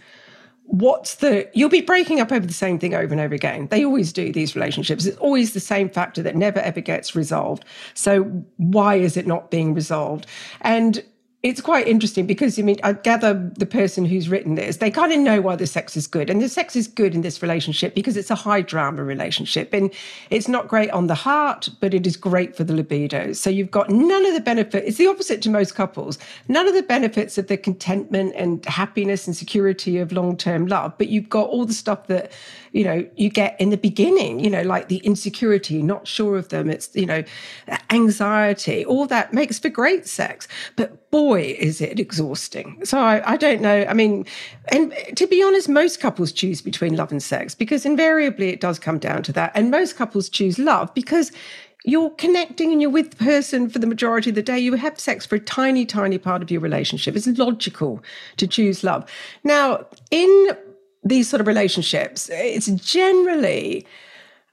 what's 0.65 1.15
the, 1.15 1.49
you'll 1.53 1.69
be 1.69 1.81
breaking 1.81 2.19
up 2.19 2.31
over 2.31 2.45
the 2.45 2.53
same 2.53 2.77
thing 2.77 2.93
over 2.93 3.11
and 3.11 3.19
over 3.19 3.33
again. 3.33 3.67
They 3.67 3.83
always 3.83 4.13
do 4.13 4.31
these 4.31 4.55
relationships. 4.55 5.05
It's 5.05 5.17
always 5.17 5.53
the 5.53 5.59
same 5.59 5.89
factor 5.89 6.21
that 6.21 6.35
never 6.35 6.59
ever 6.59 6.81
gets 6.81 7.15
resolved. 7.15 7.65
So 7.95 8.23
why 8.57 8.95
is 8.95 9.17
it 9.17 9.25
not 9.25 9.49
being 9.49 9.73
resolved? 9.73 10.27
And 10.61 11.03
it's 11.41 11.61
quite 11.61 11.87
interesting 11.87 12.27
because 12.27 12.59
I 12.59 12.63
mean, 12.63 12.79
I 12.83 12.91
gather 12.91 13.33
the 13.33 13.65
person 13.65 14.03
who's 14.03 14.27
written 14.27 14.55
this, 14.55 14.77
they 14.77 14.91
kind 14.91 15.13
of 15.13 15.19
know 15.19 15.39
why 15.39 15.55
the 15.55 15.67
sex 15.67 15.95
is 15.95 16.05
good. 16.05 16.29
And 16.29 16.41
the 16.41 16.49
sex 16.49 16.75
is 16.75 16.85
good 16.85 17.15
in 17.15 17.21
this 17.21 17.41
relationship 17.41 17.95
because 17.95 18.17
it's 18.17 18.29
a 18.29 18.35
high 18.35 18.61
drama 18.61 19.05
relationship. 19.05 19.73
And 19.73 19.89
it's 20.29 20.49
not 20.49 20.67
great 20.67 20.91
on 20.91 21.07
the 21.07 21.15
heart, 21.15 21.69
but 21.79 21.93
it 21.93 22.05
is 22.05 22.17
great 22.17 22.57
for 22.57 22.65
the 22.65 22.73
libido. 22.73 23.31
So 23.31 23.49
you've 23.49 23.71
got 23.71 23.89
none 23.89 24.25
of 24.25 24.33
the 24.33 24.41
benefit. 24.41 24.83
It's 24.85 24.97
the 24.97 25.07
opposite 25.07 25.41
to 25.43 25.49
most 25.49 25.75
couples. 25.75 26.19
None 26.49 26.67
of 26.67 26.73
the 26.73 26.83
benefits 26.83 27.37
of 27.37 27.47
the 27.47 27.55
contentment 27.55 28.33
and 28.35 28.65
happiness 28.65 29.25
and 29.25 29.33
security 29.33 29.97
of 29.97 30.11
long 30.11 30.35
term 30.35 30.67
love, 30.67 30.97
but 30.97 31.07
you've 31.07 31.29
got 31.29 31.47
all 31.47 31.65
the 31.65 31.73
stuff 31.73 32.07
that, 32.07 32.33
you 32.71 32.83
know, 32.83 33.07
you 33.15 33.29
get 33.29 33.59
in 33.59 33.69
the 33.69 33.77
beginning, 33.77 34.39
you 34.39 34.49
know, 34.49 34.61
like 34.61 34.87
the 34.87 34.97
insecurity, 34.97 35.81
not 35.81 36.07
sure 36.07 36.37
of 36.37 36.49
them. 36.49 36.69
It's, 36.69 36.95
you 36.95 37.05
know, 37.05 37.23
anxiety, 37.89 38.85
all 38.85 39.05
that 39.07 39.33
makes 39.33 39.59
for 39.59 39.69
great 39.69 40.07
sex. 40.07 40.47
But 40.75 41.09
boy, 41.11 41.55
is 41.59 41.81
it 41.81 41.99
exhausting. 41.99 42.83
So 42.85 42.99
I, 42.99 43.33
I, 43.33 43.37
don't 43.37 43.61
know. 43.61 43.85
I 43.89 43.93
mean, 43.93 44.25
and 44.71 44.93
to 45.15 45.27
be 45.27 45.41
honest, 45.41 45.67
most 45.67 45.99
couples 45.99 46.31
choose 46.31 46.61
between 46.61 46.95
love 46.95 47.11
and 47.11 47.21
sex 47.21 47.55
because 47.55 47.85
invariably 47.85 48.49
it 48.49 48.61
does 48.61 48.79
come 48.79 48.99
down 48.99 49.23
to 49.23 49.33
that. 49.33 49.51
And 49.55 49.71
most 49.71 49.95
couples 49.95 50.29
choose 50.29 50.59
love 50.59 50.93
because 50.93 51.31
you're 51.85 52.09
connecting 52.11 52.71
and 52.71 52.81
you're 52.81 52.91
with 52.91 53.11
the 53.11 53.23
person 53.23 53.69
for 53.69 53.79
the 53.79 53.87
majority 53.87 54.29
of 54.29 54.35
the 54.35 54.43
day. 54.43 54.59
You 54.59 54.73
have 54.73 54.99
sex 54.99 55.25
for 55.25 55.35
a 55.35 55.39
tiny, 55.39 55.85
tiny 55.85 56.17
part 56.17 56.41
of 56.41 56.51
your 56.51 56.61
relationship. 56.61 57.15
It's 57.15 57.27
logical 57.27 58.03
to 58.37 58.47
choose 58.47 58.83
love. 58.83 59.09
Now, 59.43 59.85
in 60.11 60.49
these 61.03 61.29
sort 61.29 61.41
of 61.41 61.47
relationships, 61.47 62.29
it's 62.31 62.67
generally 62.67 63.85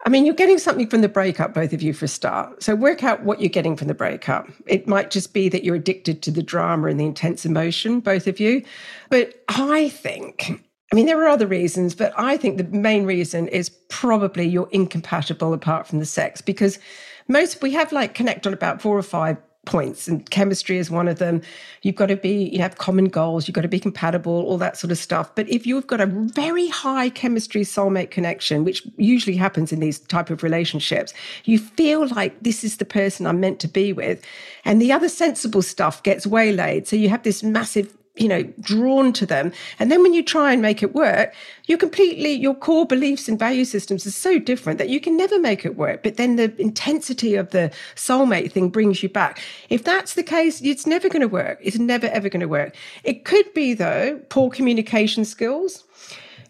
I 0.07 0.09
mean, 0.09 0.25
you're 0.25 0.37
getting 0.37 0.59
something 0.59 0.89
from 0.89 1.01
the 1.01 1.09
breakup, 1.09 1.53
both 1.53 1.73
of 1.73 1.83
you, 1.83 1.93
for 1.93 2.05
a 2.05 2.09
start. 2.09 2.63
So 2.63 2.77
work 2.77 3.03
out 3.03 3.25
what 3.25 3.41
you're 3.41 3.49
getting 3.49 3.77
from 3.77 3.89
the 3.89 3.95
breakup. 3.95 4.49
It 4.67 4.87
might 4.87 5.11
just 5.11 5.33
be 5.33 5.49
that 5.49 5.65
you're 5.65 5.75
addicted 5.75 6.23
to 6.23 6.31
the 6.31 6.45
drama 6.45 6.87
and 6.87 7.01
the 7.01 7.07
intense 7.07 7.45
emotion, 7.45 7.99
both 7.99 8.29
of 8.29 8.39
you. 8.39 8.63
But 9.11 9.43
I 9.49 9.89
think, 9.89 10.63
I 10.93 10.95
mean, 10.95 11.07
there 11.07 11.21
are 11.21 11.29
other 11.29 11.49
reasons, 11.49 11.97
but 11.97 12.13
I 12.17 12.37
think 12.37 12.57
the 12.57 12.65
main 12.65 13.05
reason 13.05 13.49
is 13.49 13.71
probably 13.89 14.47
you're 14.47 14.69
incompatible 14.71 15.53
apart 15.53 15.89
from 15.89 15.99
the 15.99 16.07
sex 16.07 16.41
because 16.41 16.79
most 17.27 17.61
we 17.61 17.73
have 17.73 17.91
like 17.91 18.15
connect 18.15 18.47
on 18.47 18.53
about 18.53 18.81
four 18.81 18.97
or 18.97 19.03
five 19.03 19.39
points 19.67 20.09
and 20.09 20.29
chemistry 20.31 20.79
is 20.79 20.91
one 20.91 21.09
of 21.09 21.19
them. 21.19 21.43
You've 21.83 21.97
got 21.97 22.07
to 22.07 22.17
be 22.17 22.49
you 22.49 22.61
have 22.61 22.79
common 22.79 23.07
goals 23.07 23.47
you've 23.47 23.55
got 23.55 23.63
to 23.63 23.69
be 23.69 23.81
compatible 23.81 24.33
all 24.33 24.59
that 24.59 24.79
sort 24.79 24.91
of 24.91 24.99
stuff. 24.99 25.35
But 25.35 25.49
if 25.51 25.67
you've 25.67 25.87
got 25.87 26.01
a 26.01 26.07
very 26.07 26.69
high 26.69 27.11
chemistry 27.11 27.63
soulmate 27.63 28.11
connection 28.11 28.65
which 28.65 28.87
usually 28.97 29.37
happens 29.37 29.73
in 29.73 29.81
these 29.81 29.99
type 29.99 30.31
of 30.31 30.43
relationships 30.43 31.13
you 31.45 31.59
feel 31.59 32.09
like 32.09 32.41
this 32.43 32.65
is 32.65 32.79
the 32.79 32.85
person 32.85 33.27
i'm 33.27 33.41
meant 33.41 33.61
to 33.61 33.69
be 33.69 33.93
with 33.93 34.25
and 34.67 34.83
the 34.83 34.93
other 34.93 35.09
sensible 35.09 35.63
stuff 35.63 36.03
gets 36.03 36.27
waylaid. 36.27 36.89
So 36.89 36.97
you 36.97 37.09
have 37.09 37.23
this 37.23 37.43
massive 37.43 37.96
you 38.17 38.29
know, 38.29 38.43
drawn 38.61 39.13
to 39.13 39.27
them. 39.27 39.53
And 39.79 39.91
then 39.91 40.03
when 40.03 40.15
you 40.15 40.23
try 40.23 40.53
and 40.53 40.63
make 40.63 40.83
it 40.83 40.95
work, 40.95 41.35
you 41.67 41.77
completely, 41.77 42.33
your 42.33 42.55
core 42.55 42.87
beliefs 42.87 43.29
and 43.29 43.39
value 43.39 43.65
systems 43.65 44.07
are 44.07 44.11
so 44.11 44.39
different 44.39 44.79
that 44.79 44.89
you 44.89 45.01
can 45.01 45.17
never 45.17 45.39
make 45.39 45.65
it 45.65 45.77
work. 45.77 46.03
But 46.03 46.17
then 46.17 46.37
the 46.37 46.55
intensity 46.61 47.35
of 47.35 47.51
the 47.51 47.71
soulmate 47.95 48.53
thing 48.53 48.71
brings 48.71 49.03
you 49.03 49.09
back. 49.09 49.41
If 49.69 49.85
that's 49.85 50.15
the 50.15 50.23
case, 50.23 50.61
it's 50.63 50.87
never 50.87 51.09
going 51.09 51.23
to 51.23 51.29
work. 51.29 51.59
It's 51.63 51.79
never, 51.79 52.07
ever 52.07 52.29
going 52.29 52.41
to 52.41 52.49
work. 52.49 52.75
It 53.05 53.25
could 53.25 53.53
be, 53.55 53.75
though, 53.75 54.21
poor 54.29 54.51
communication 54.51 55.25
skills. 55.25 55.85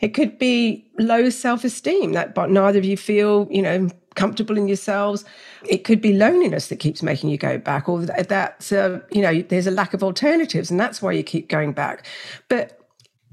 It 0.01 0.09
could 0.09 0.39
be 0.39 0.85
low 0.99 1.31
self 1.31 1.65
esteem 1.65 2.13
that 2.13 2.35
but 2.35 2.51
neither 2.51 2.79
of 2.79 2.85
you 2.85 2.97
feel, 2.97 3.49
you 3.51 3.63
know, 3.63 3.89
comfortable 4.17 4.57
in 4.57 4.67
yourselves. 4.67 5.25
It 5.69 5.85
could 5.85 6.01
be 6.01 6.13
loneliness 6.13 6.69
that 6.69 6.81
keeps 6.81 7.03
making 7.03 7.31
you 7.31 7.39
go 7.39 7.59
back, 7.59 7.89
or 7.89 8.01
that, 8.05 8.73
uh, 8.73 8.99
you 9.13 9.23
know, 9.23 9.43
there's 9.43 9.67
a 9.67 9.71
lack 9.71 9.95
of 9.95 10.03
alternatives 10.03 10.71
and 10.71 10.81
that's 10.81 11.01
why 11.01 11.13
you 11.13 11.23
keep 11.23 11.49
going 11.49 11.73
back. 11.73 12.07
But 12.49 12.81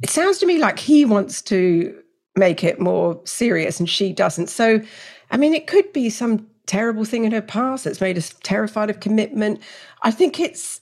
it 0.02 0.10
sounds 0.10 0.38
to 0.40 0.46
me 0.46 0.60
like 0.60 0.80
he 0.80 1.06
wants 1.06 1.42
to 1.44 2.00
make 2.36 2.64
it 2.64 2.80
more 2.80 3.20
serious 3.26 3.80
and 3.80 3.90
she 3.90 4.14
doesn't. 4.14 4.50
So, 4.50 4.82
I 5.32 5.38
mean, 5.38 5.54
it 5.54 5.68
could 5.68 5.92
be 5.94 6.10
some 6.10 6.48
terrible 6.66 7.06
thing 7.06 7.26
in 7.26 7.32
her 7.32 7.42
past 7.42 7.84
that's 7.84 8.02
made 8.02 8.18
us 8.18 8.34
terrified 8.44 8.90
of 8.90 9.00
commitment. 9.00 9.62
I 10.02 10.12
think 10.12 10.40
it's 10.40 10.82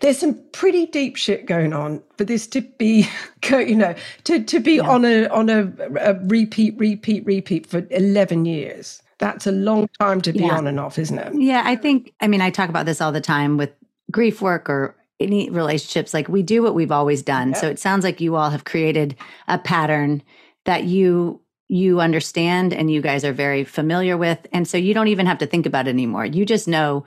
there's 0.00 0.18
some 0.18 0.40
pretty 0.52 0.86
deep 0.86 1.16
shit 1.16 1.46
going 1.46 1.72
on 1.72 2.02
for 2.16 2.24
this 2.24 2.46
to 2.48 2.60
be, 2.60 3.08
you 3.50 3.74
know, 3.74 3.94
to 4.24 4.42
to 4.44 4.60
be 4.60 4.74
yeah. 4.74 4.88
on 4.88 5.04
a 5.04 5.26
on 5.28 5.48
a, 5.48 5.72
a, 6.00 6.14
repeat, 6.24 6.76
repeat, 6.78 7.24
repeat 7.26 7.66
for 7.66 7.86
eleven 7.90 8.44
years. 8.44 9.02
That's 9.18 9.46
a 9.46 9.52
long 9.52 9.88
time 9.98 10.20
to 10.22 10.32
be 10.32 10.40
yeah. 10.40 10.56
on 10.56 10.66
and 10.66 10.78
off, 10.78 10.98
isn't 10.98 11.18
it? 11.18 11.32
Yeah, 11.34 11.62
I 11.64 11.76
think. 11.76 12.12
I 12.20 12.28
mean, 12.28 12.40
I 12.40 12.50
talk 12.50 12.68
about 12.68 12.86
this 12.86 13.00
all 13.00 13.12
the 13.12 13.20
time 13.20 13.56
with 13.56 13.70
grief 14.10 14.42
work 14.42 14.68
or 14.68 14.94
any 15.20 15.50
relationships. 15.50 16.12
Like 16.12 16.28
we 16.28 16.42
do 16.42 16.62
what 16.62 16.74
we've 16.74 16.92
always 16.92 17.22
done. 17.22 17.50
Yeah. 17.50 17.56
So 17.56 17.68
it 17.68 17.78
sounds 17.78 18.04
like 18.04 18.20
you 18.20 18.36
all 18.36 18.50
have 18.50 18.64
created 18.64 19.16
a 19.48 19.58
pattern 19.58 20.22
that 20.64 20.84
you 20.84 21.40
you 21.68 22.00
understand 22.00 22.72
and 22.72 22.90
you 22.90 23.00
guys 23.00 23.24
are 23.24 23.32
very 23.32 23.64
familiar 23.64 24.16
with. 24.16 24.46
And 24.52 24.68
so 24.68 24.76
you 24.76 24.94
don't 24.94 25.08
even 25.08 25.26
have 25.26 25.38
to 25.38 25.46
think 25.46 25.66
about 25.66 25.88
it 25.88 25.90
anymore. 25.90 26.24
You 26.24 26.46
just 26.46 26.68
know 26.68 27.04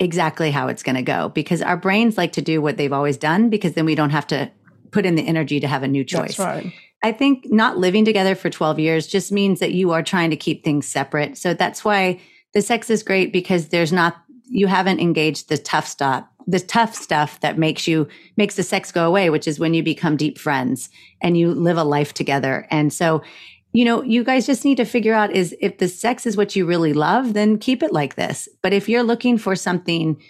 exactly 0.00 0.50
how 0.50 0.66
it's 0.66 0.82
going 0.82 0.96
to 0.96 1.02
go 1.02 1.28
because 1.28 1.60
our 1.60 1.76
brains 1.76 2.16
like 2.16 2.32
to 2.32 2.42
do 2.42 2.60
what 2.60 2.78
they've 2.78 2.92
always 2.92 3.18
done 3.18 3.50
because 3.50 3.74
then 3.74 3.84
we 3.84 3.94
don't 3.94 4.10
have 4.10 4.26
to 4.26 4.50
put 4.90 5.06
in 5.06 5.14
the 5.14 5.22
energy 5.22 5.60
to 5.60 5.68
have 5.68 5.82
a 5.82 5.88
new 5.88 6.02
choice. 6.02 6.36
That's 6.36 6.38
right. 6.38 6.72
I 7.02 7.12
think 7.12 7.50
not 7.50 7.78
living 7.78 8.04
together 8.04 8.34
for 8.34 8.50
12 8.50 8.78
years 8.78 9.06
just 9.06 9.30
means 9.30 9.60
that 9.60 9.72
you 9.72 9.92
are 9.92 10.02
trying 10.02 10.30
to 10.30 10.36
keep 10.36 10.64
things 10.64 10.86
separate. 10.86 11.38
So 11.38 11.54
that's 11.54 11.84
why 11.84 12.20
the 12.54 12.62
sex 12.62 12.90
is 12.90 13.02
great 13.02 13.32
because 13.32 13.68
there's 13.68 13.92
not 13.92 14.16
you 14.52 14.66
haven't 14.66 15.00
engaged 15.00 15.48
the 15.48 15.58
tough 15.58 15.86
stuff 15.86 16.24
the 16.46 16.58
tough 16.58 16.94
stuff 16.94 17.38
that 17.40 17.58
makes 17.58 17.86
you 17.86 18.08
makes 18.36 18.56
the 18.56 18.62
sex 18.64 18.90
go 18.90 19.06
away 19.06 19.30
which 19.30 19.46
is 19.46 19.60
when 19.60 19.74
you 19.74 19.82
become 19.82 20.16
deep 20.16 20.38
friends 20.38 20.90
and 21.22 21.38
you 21.38 21.54
live 21.54 21.76
a 21.76 21.84
life 21.84 22.12
together 22.12 22.66
and 22.70 22.92
so 22.92 23.22
you 23.72 23.84
know, 23.84 24.02
you 24.02 24.24
guys 24.24 24.46
just 24.46 24.64
need 24.64 24.76
to 24.76 24.84
figure 24.84 25.14
out 25.14 25.32
is 25.32 25.54
if 25.60 25.78
the 25.78 25.88
sex 25.88 26.26
is 26.26 26.36
what 26.36 26.56
you 26.56 26.66
really 26.66 26.92
love, 26.92 27.34
then 27.34 27.58
keep 27.58 27.82
it 27.82 27.92
like 27.92 28.16
this. 28.16 28.48
But 28.62 28.72
if 28.72 28.88
you're 28.88 29.02
looking 29.02 29.38
for 29.38 29.54
something 29.54 30.20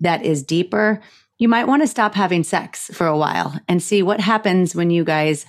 that 0.00 0.24
is 0.24 0.42
deeper, 0.42 1.00
you 1.38 1.48
might 1.48 1.66
want 1.66 1.82
to 1.82 1.88
stop 1.88 2.14
having 2.14 2.44
sex 2.44 2.90
for 2.92 3.06
a 3.06 3.16
while 3.16 3.60
and 3.68 3.82
see 3.82 4.02
what 4.02 4.20
happens 4.20 4.74
when 4.74 4.90
you 4.90 5.04
guys 5.04 5.46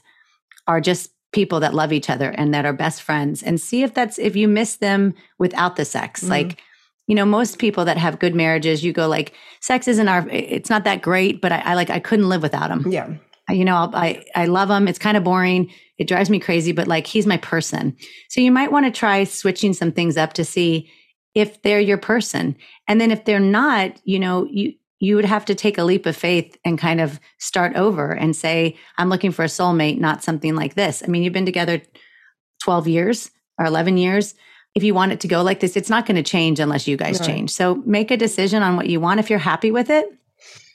are 0.68 0.82
just 0.82 1.12
people 1.32 1.60
that 1.62 1.74
love 1.74 1.94
each 1.94 2.10
other 2.10 2.30
and 2.32 2.54
that 2.54 2.66
are 2.66 2.74
best 2.74 3.02
friends 3.02 3.42
and 3.44 3.62
see 3.62 3.84
if 3.84 3.94
that's 3.94 4.20
if 4.20 4.36
you 4.36 4.48
miss 4.48 4.78
them 4.78 5.14
without 5.38 5.76
the 5.76 5.86
sex. 5.86 6.22
Mm-hmm. 6.22 6.32
Like, 6.32 6.62
you 7.08 7.16
know, 7.16 7.26
most 7.26 7.58
people 7.58 7.86
that 7.86 7.98
have 7.98 8.20
good 8.20 8.36
marriages, 8.36 8.84
you 8.84 8.94
go 8.94 9.08
like, 9.08 9.34
sex 9.62 9.88
isn't 9.88 10.08
our, 10.08 10.28
it's 10.30 10.70
not 10.70 10.84
that 10.84 11.02
great, 11.02 11.42
but 11.42 11.52
I, 11.52 11.60
I 11.60 11.74
like, 11.74 11.90
I 11.90 12.00
couldn't 12.00 12.30
live 12.30 12.42
without 12.44 12.70
them. 12.70 12.92
Yeah. 12.92 13.16
You 13.52 13.66
know, 13.66 13.76
I'll, 13.76 13.96
I, 13.96 14.26
I 14.36 14.46
love 14.46 14.70
him. 14.70 14.88
It's 14.88 15.00
kind 15.00 15.18
of 15.18 15.24
boring 15.24 15.72
it 16.00 16.08
drives 16.08 16.30
me 16.30 16.40
crazy, 16.40 16.72
but 16.72 16.88
like 16.88 17.06
he's 17.06 17.28
my 17.28 17.38
person. 17.38 17.96
So 18.30 18.42
you 18.42 18.52
might 18.52 18.72
want 18.72 18.86
to 18.86 18.92
try 18.92 19.26
switching 19.26 19.74
some 19.74 19.92
things 19.92 20.18
up 20.18 20.34
to 20.34 20.46
see 20.46 20.90
if 21.36 21.62
they're 21.62 21.82
your 21.82 21.98
person. 21.98 22.56
And 22.88 23.00
then 23.00 23.12
if 23.12 23.26
they're 23.26 23.40
not, 23.40 24.00
you 24.06 24.18
know, 24.18 24.48
you 24.50 24.74
you 25.02 25.16
would 25.16 25.26
have 25.26 25.46
to 25.46 25.56
take 25.56 25.78
a 25.78 25.84
leap 25.84 26.06
of 26.06 26.16
faith 26.16 26.58
and 26.66 26.78
kind 26.78 27.00
of 27.00 27.22
start 27.38 27.74
over 27.78 28.12
and 28.12 28.36
say, 28.36 28.76
I'm 28.98 29.08
looking 29.08 29.32
for 29.32 29.44
a 29.44 29.48
soulmate, 29.48 29.98
not 29.98 30.24
something 30.24 30.56
like 30.56 30.74
this. 30.74 31.02
I 31.02 31.08
mean, 31.08 31.24
you've 31.24 31.32
been 31.32 31.46
together 31.46 31.82
12 32.64 32.90
years 32.90 33.32
or 33.58 33.66
11 33.66 33.96
years. 33.96 34.36
If 34.76 34.84
you 34.84 34.94
want 34.94 35.14
it 35.14 35.22
to 35.22 35.30
go 35.30 35.42
like 35.42 35.62
this, 35.62 35.78
it's 35.78 35.90
not 35.90 36.06
going 36.06 36.18
to 36.18 36.24
change 36.24 36.60
unless 36.60 36.86
you 36.86 36.98
guys 36.98 37.22
right. 37.22 37.28
change. 37.28 37.52
So 37.52 37.76
make 37.86 38.12
a 38.12 38.18
decision 38.18 38.62
on 38.62 38.76
what 38.76 38.90
you 38.90 39.00
want. 39.00 39.22
If 39.22 39.30
you're 39.30 39.40
happy 39.40 39.72
with 39.72 39.90
it, 39.90 40.06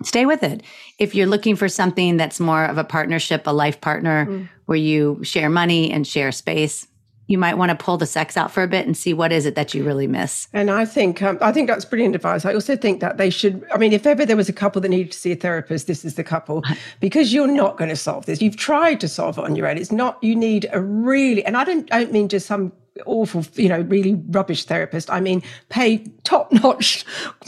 stay 0.02 0.26
with 0.26 0.42
it. 0.42 0.62
If 0.98 1.14
you're 1.14 1.26
looking 1.26 1.56
for 1.56 1.68
something 1.68 2.16
that's 2.16 2.40
more 2.40 2.64
of 2.64 2.78
a 2.78 2.84
partnership, 2.84 3.46
a 3.46 3.52
life 3.52 3.80
partner 3.80 4.26
mm. 4.26 4.48
where 4.66 4.78
you 4.78 5.20
share 5.22 5.48
money 5.48 5.90
and 5.90 6.06
share 6.06 6.32
space, 6.32 6.86
you 7.26 7.38
might 7.38 7.56
want 7.56 7.70
to 7.70 7.74
pull 7.74 7.96
the 7.96 8.06
sex 8.06 8.36
out 8.36 8.50
for 8.50 8.62
a 8.62 8.68
bit 8.68 8.86
and 8.86 8.96
see 8.96 9.14
what 9.14 9.32
is 9.32 9.46
it 9.46 9.54
that 9.54 9.72
you 9.72 9.82
really 9.82 10.06
miss. 10.06 10.46
And 10.52 10.70
I 10.70 10.84
think 10.84 11.22
um, 11.22 11.38
I 11.40 11.52
think 11.52 11.68
that's 11.68 11.84
brilliant 11.84 12.14
advice. 12.14 12.44
I 12.44 12.52
also 12.52 12.76
think 12.76 13.00
that 13.00 13.16
they 13.16 13.30
should. 13.30 13.64
I 13.72 13.78
mean, 13.78 13.92
if 13.92 14.06
ever 14.06 14.26
there 14.26 14.36
was 14.36 14.48
a 14.48 14.52
couple 14.52 14.80
that 14.82 14.88
needed 14.88 15.12
to 15.12 15.18
see 15.18 15.32
a 15.32 15.36
therapist, 15.36 15.86
this 15.86 16.04
is 16.04 16.16
the 16.16 16.24
couple 16.24 16.62
because 17.00 17.32
you're 17.32 17.46
not 17.46 17.78
going 17.78 17.90
to 17.90 17.96
solve 17.96 18.26
this. 18.26 18.42
You've 18.42 18.56
tried 18.56 19.00
to 19.00 19.08
solve 19.08 19.38
it 19.38 19.44
on 19.44 19.56
your 19.56 19.66
own. 19.66 19.78
It's 19.78 19.92
not. 19.92 20.22
You 20.22 20.36
need 20.36 20.66
a 20.72 20.80
really, 20.80 21.44
and 21.44 21.56
I 21.56 21.64
don't. 21.64 21.90
I 21.92 22.00
don't 22.00 22.12
mean 22.12 22.28
just 22.28 22.46
some 22.46 22.72
awful, 23.06 23.44
you 23.54 23.68
know, 23.68 23.80
really 23.80 24.14
rubbish 24.28 24.64
therapist. 24.64 25.10
I 25.10 25.20
mean, 25.20 25.42
pay 25.68 26.04
top 26.22 26.52
notch 26.52 27.04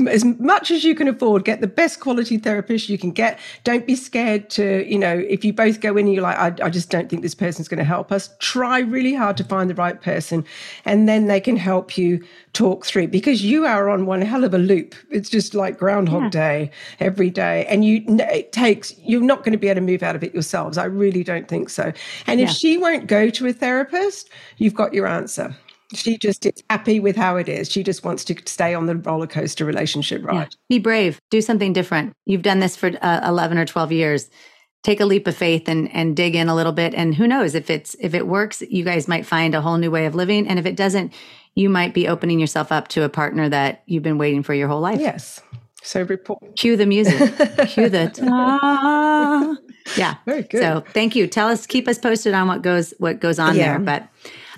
as 0.09 0.25
much 0.25 0.71
as 0.71 0.83
you 0.85 0.95
can 0.95 1.07
afford. 1.09 1.45
Get 1.45 1.61
the 1.61 1.67
best 1.67 2.01
quality 2.01 2.37
therapist 2.37 2.89
you 2.89 2.99
can 2.99 3.13
get. 3.13 3.39
Don't 3.63 3.87
be 3.87 3.95
scared 3.95 4.51
to, 4.51 4.85
you 4.91 4.99
know, 4.99 5.17
if 5.29 5.45
you 5.45 5.53
both 5.53 5.81
go 5.81 5.97
in 5.97 6.07
and 6.07 6.15
you're 6.15 6.23
like, 6.23 6.37
I, 6.39 6.67
I 6.67 6.71
just 6.71 6.91
don't 6.91 7.09
think 7.09 7.23
this 7.23 7.35
person's 7.35 7.69
going 7.69 7.79
to 7.79 7.85
help 7.85 8.11
us. 8.11 8.31
Try 8.41 8.81
really 8.81 9.15
hard 9.15 9.37
to 9.37 9.45
find 9.45 9.71
the 9.71 9.75
right 9.75 10.01
person, 10.01 10.45
and 10.85 11.09
then 11.09 11.27
they 11.27 11.41
can 11.41 11.57
help 11.57 11.97
you 11.97 12.25
talk 12.57 12.87
through 12.87 13.09
because 13.09 13.42
you 13.42 13.66
are 13.66 13.90
on 13.90 14.07
one 14.07 14.23
hell 14.23 14.42
of 14.42 14.55
a 14.55 14.59
loop. 14.59 14.95
It's 15.11 15.29
just 15.29 15.55
like 15.55 15.79
Groundhog 15.79 16.25
yeah. 16.25 16.31
Day 16.31 16.71
every 17.01 17.29
day, 17.29 17.66
and 17.66 17.85
you 17.85 18.03
it 18.07 18.53
takes. 18.53 18.95
You're 18.99 19.23
not 19.23 19.40
going 19.40 19.53
to 19.53 19.59
be 19.59 19.69
able 19.69 19.77
to 19.77 19.87
move 19.87 20.03
out 20.03 20.16
of 20.16 20.25
it 20.25 20.33
yourselves. 20.33 20.79
I 20.79 20.85
really 20.85 21.23
don't 21.23 21.49
think 21.49 21.69
so. 21.69 21.92
And 22.27 22.40
if 22.40 22.51
she 22.51 22.79
won't 22.79 23.07
go 23.07 23.29
to 23.29 23.47
a 23.47 23.53
therapist, 23.53 24.31
you've 24.57 24.75
got 24.75 24.95
your 24.95 25.07
answer. 25.07 25.55
She 25.95 26.19
just 26.19 26.47
is 26.47 26.64
happy 26.69 26.99
with 26.99 27.14
how 27.14 27.37
it 27.37 27.49
is. 27.49 27.71
She 27.71 27.85
just 27.85 28.05
wants 28.05 28.25
to 28.25 28.37
stay 28.47 28.75
on 28.75 28.87
the 28.87 28.97
roller 28.97 29.29
coaster 29.29 29.64
relationship 29.64 30.25
ride. 30.25 30.49
Yeah. 30.51 30.57
Be 30.69 30.79
brave. 30.81 31.21
Do 31.31 31.40
something 31.40 31.73
different. 31.73 32.12
You've 32.25 32.42
done 32.42 32.59
this 32.59 32.75
for 32.75 32.90
uh, 33.03 33.21
11 33.29 33.57
or 33.59 33.66
12 33.66 33.92
years. 33.92 34.31
Take 34.83 35.01
a 35.01 35.07
leap 35.07 35.27
of 35.27 35.37
faith 35.37 35.69
and 35.69 35.92
and 35.92 36.16
dig 36.16 36.35
in 36.35 36.49
a 36.49 36.55
little 36.55 36.73
bit 36.73 36.95
and 36.95 37.14
who 37.14 37.27
knows 37.27 37.55
if 37.55 37.71
it's 37.71 37.95
if 38.01 38.14
it 38.14 38.27
works, 38.27 38.62
you 38.62 38.85
guys 38.85 39.09
might 39.09 39.27
find 39.27 39.55
a 39.55 39.61
whole 39.61 39.79
new 39.79 39.90
way 39.90 40.07
of 40.07 40.14
living 40.14 40.49
and 40.49 40.59
if 40.59 40.66
it 40.66 40.77
doesn't, 40.77 41.12
you 41.57 41.71
might 41.71 41.95
be 41.95 42.07
opening 42.07 42.38
yourself 42.38 42.71
up 42.71 42.87
to 42.88 43.03
a 43.03 43.09
partner 43.09 43.49
that 43.49 43.83
you've 43.87 44.03
been 44.03 44.19
waiting 44.19 44.45
for 44.45 44.55
your 44.55 44.69
whole 44.69 44.81
life. 44.81 45.01
Yes. 45.01 45.40
So 45.83 46.03
report. 46.03 46.57
Cue 46.57 46.77
the 46.77 46.87
music. 46.87 47.19
Cue 47.69 47.88
the 47.88 48.11
ta. 48.14 49.57
Yeah. 49.97 50.16
Very 50.27 50.42
good. 50.42 50.61
So 50.61 50.85
thank 50.92 51.16
you. 51.16 51.27
Tell 51.27 51.49
us, 51.49 51.66
keep 51.66 51.88
us 51.88 51.99
posted 51.99 52.35
on 52.35 52.47
what 52.47 52.62
goes 52.62 52.92
what 52.99 53.21
goes 53.21 53.38
on 53.38 53.57
yeah. 53.57 53.73
there. 53.73 53.79
But 53.79 54.09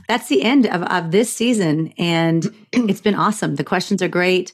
that's 0.08 0.28
the 0.28 0.42
end 0.42 0.66
of, 0.66 0.82
of 0.82 1.12
this 1.12 1.32
season. 1.32 1.92
And 1.98 2.52
it's 2.72 3.00
been 3.00 3.14
awesome. 3.14 3.54
The 3.56 3.64
questions 3.64 4.02
are 4.02 4.08
great. 4.08 4.52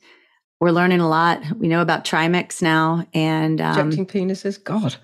We're 0.61 0.71
learning 0.71 1.01
a 1.01 1.09
lot. 1.09 1.43
We 1.59 1.69
know 1.69 1.81
about 1.81 2.05
trimix 2.05 2.61
now 2.61 3.07
and 3.15 3.61
um, 3.61 3.79
injecting 3.93 4.07
penises. 4.07 4.63
God. 4.63 4.97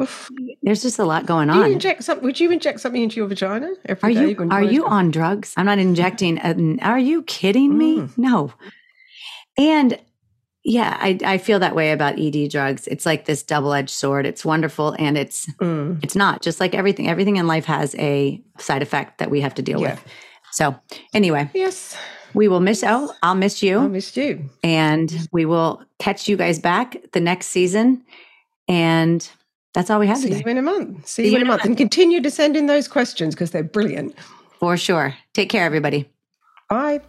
Oof. 0.00 0.30
There's 0.62 0.82
just 0.82 0.98
a 0.98 1.04
lot 1.04 1.26
going 1.26 1.50
on. 1.50 1.66
You 1.66 1.72
inject 1.72 2.04
some, 2.04 2.20
would 2.22 2.40
you 2.40 2.50
inject 2.50 2.80
something 2.80 3.02
into 3.02 3.16
your 3.16 3.26
vagina 3.26 3.70
every 3.86 4.10
are 4.10 4.14
day 4.14 4.30
You, 4.30 4.48
are 4.50 4.62
you 4.62 4.86
on 4.86 5.10
drugs? 5.10 5.54
I'm 5.56 5.66
not 5.66 5.78
injecting. 5.78 6.38
A, 6.38 6.78
are 6.82 6.98
you 6.98 7.22
kidding 7.22 7.76
me? 7.76 7.98
Mm. 7.98 8.18
No. 8.18 8.52
And 9.58 9.98
yeah, 10.62 10.96
I, 11.00 11.18
I 11.24 11.38
feel 11.38 11.58
that 11.60 11.74
way 11.74 11.92
about 11.92 12.18
ED 12.18 12.50
drugs. 12.50 12.86
It's 12.86 13.06
like 13.06 13.24
this 13.24 13.42
double 13.42 13.72
edged 13.72 13.90
sword. 13.90 14.26
It's 14.26 14.44
wonderful 14.44 14.94
and 14.98 15.16
it's 15.16 15.46
mm. 15.54 15.98
it's 16.02 16.14
not. 16.14 16.42
Just 16.42 16.60
like 16.60 16.74
everything, 16.74 17.08
everything 17.08 17.36
in 17.36 17.46
life 17.46 17.64
has 17.64 17.94
a 17.96 18.42
side 18.58 18.82
effect 18.82 19.18
that 19.18 19.30
we 19.30 19.40
have 19.40 19.54
to 19.54 19.62
deal 19.62 19.80
yeah. 19.80 19.92
with. 19.92 20.04
So 20.52 20.78
anyway, 21.14 21.50
yes, 21.54 21.96
we 22.34 22.48
will 22.48 22.60
miss. 22.60 22.84
Oh, 22.86 23.14
I'll 23.22 23.34
miss 23.34 23.62
you. 23.62 23.78
I'll 23.78 23.88
miss 23.88 24.16
you, 24.16 24.50
and 24.62 25.28
we 25.32 25.46
will 25.46 25.82
catch 25.98 26.28
you 26.28 26.36
guys 26.36 26.58
back 26.58 26.96
the 27.12 27.20
next 27.20 27.46
season. 27.48 28.04
And 28.68 29.28
that's 29.74 29.90
all 29.90 30.00
we 30.00 30.06
have. 30.06 30.16
Today. 30.16 30.34
See 30.34 30.38
today. 30.38 30.50
you 30.50 30.58
in 30.58 30.58
a 30.58 30.62
month. 30.62 31.06
See, 31.06 31.24
See 31.24 31.30
you 31.30 31.36
in 31.36 31.42
a 31.42 31.44
month, 31.44 31.60
month, 31.60 31.68
and 31.68 31.76
continue 31.76 32.20
to 32.20 32.30
send 32.30 32.56
in 32.56 32.66
those 32.66 32.88
questions 32.88 33.34
because 33.34 33.50
they're 33.50 33.62
brilliant. 33.62 34.14
For 34.58 34.76
sure. 34.76 35.14
Take 35.32 35.48
care, 35.48 35.64
everybody. 35.64 36.08
Bye. 36.68 37.00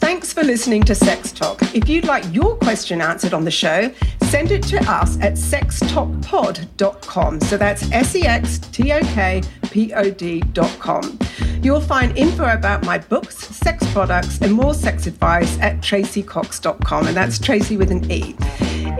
Thanks 0.00 0.32
for 0.32 0.42
listening 0.42 0.84
to 0.84 0.94
Sex 0.94 1.32
Talk. 1.32 1.62
If 1.74 1.88
you'd 1.88 2.06
like 2.06 2.24
your 2.32 2.56
question 2.56 3.00
answered 3.00 3.34
on 3.34 3.44
the 3.44 3.50
show, 3.50 3.92
send 4.30 4.50
it 4.50 4.62
to 4.64 4.78
us 4.90 5.18
at 5.20 5.34
sextalkpod.com. 5.34 7.40
So 7.40 7.56
that's 7.56 7.90
S 7.90 8.14
E 8.14 8.26
X 8.26 8.58
T 8.58 8.92
O 8.92 9.00
K 9.00 9.42
P 9.70 9.92
O 9.94 10.10
D.com. 10.10 11.18
You'll 11.62 11.80
find 11.80 12.16
info 12.16 12.52
about 12.52 12.84
my 12.84 12.98
books, 12.98 13.36
sex 13.36 13.90
products, 13.92 14.40
and 14.40 14.52
more 14.52 14.74
sex 14.74 15.06
advice 15.06 15.58
at 15.60 15.78
traceycox.com. 15.78 17.06
And 17.06 17.16
that's 17.16 17.38
Tracey 17.38 17.76
with 17.76 17.90
an 17.90 18.10
E. 18.10 18.36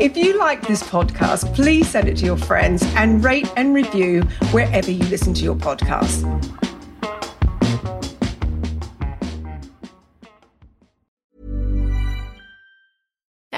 If 0.00 0.16
you 0.16 0.38
like 0.38 0.66
this 0.66 0.82
podcast, 0.82 1.54
please 1.54 1.88
send 1.88 2.08
it 2.08 2.16
to 2.18 2.24
your 2.24 2.36
friends 2.36 2.82
and 2.96 3.24
rate 3.24 3.50
and 3.56 3.74
review 3.74 4.22
wherever 4.50 4.90
you 4.90 5.04
listen 5.04 5.34
to 5.34 5.44
your 5.44 5.56
podcasts. 5.56 6.24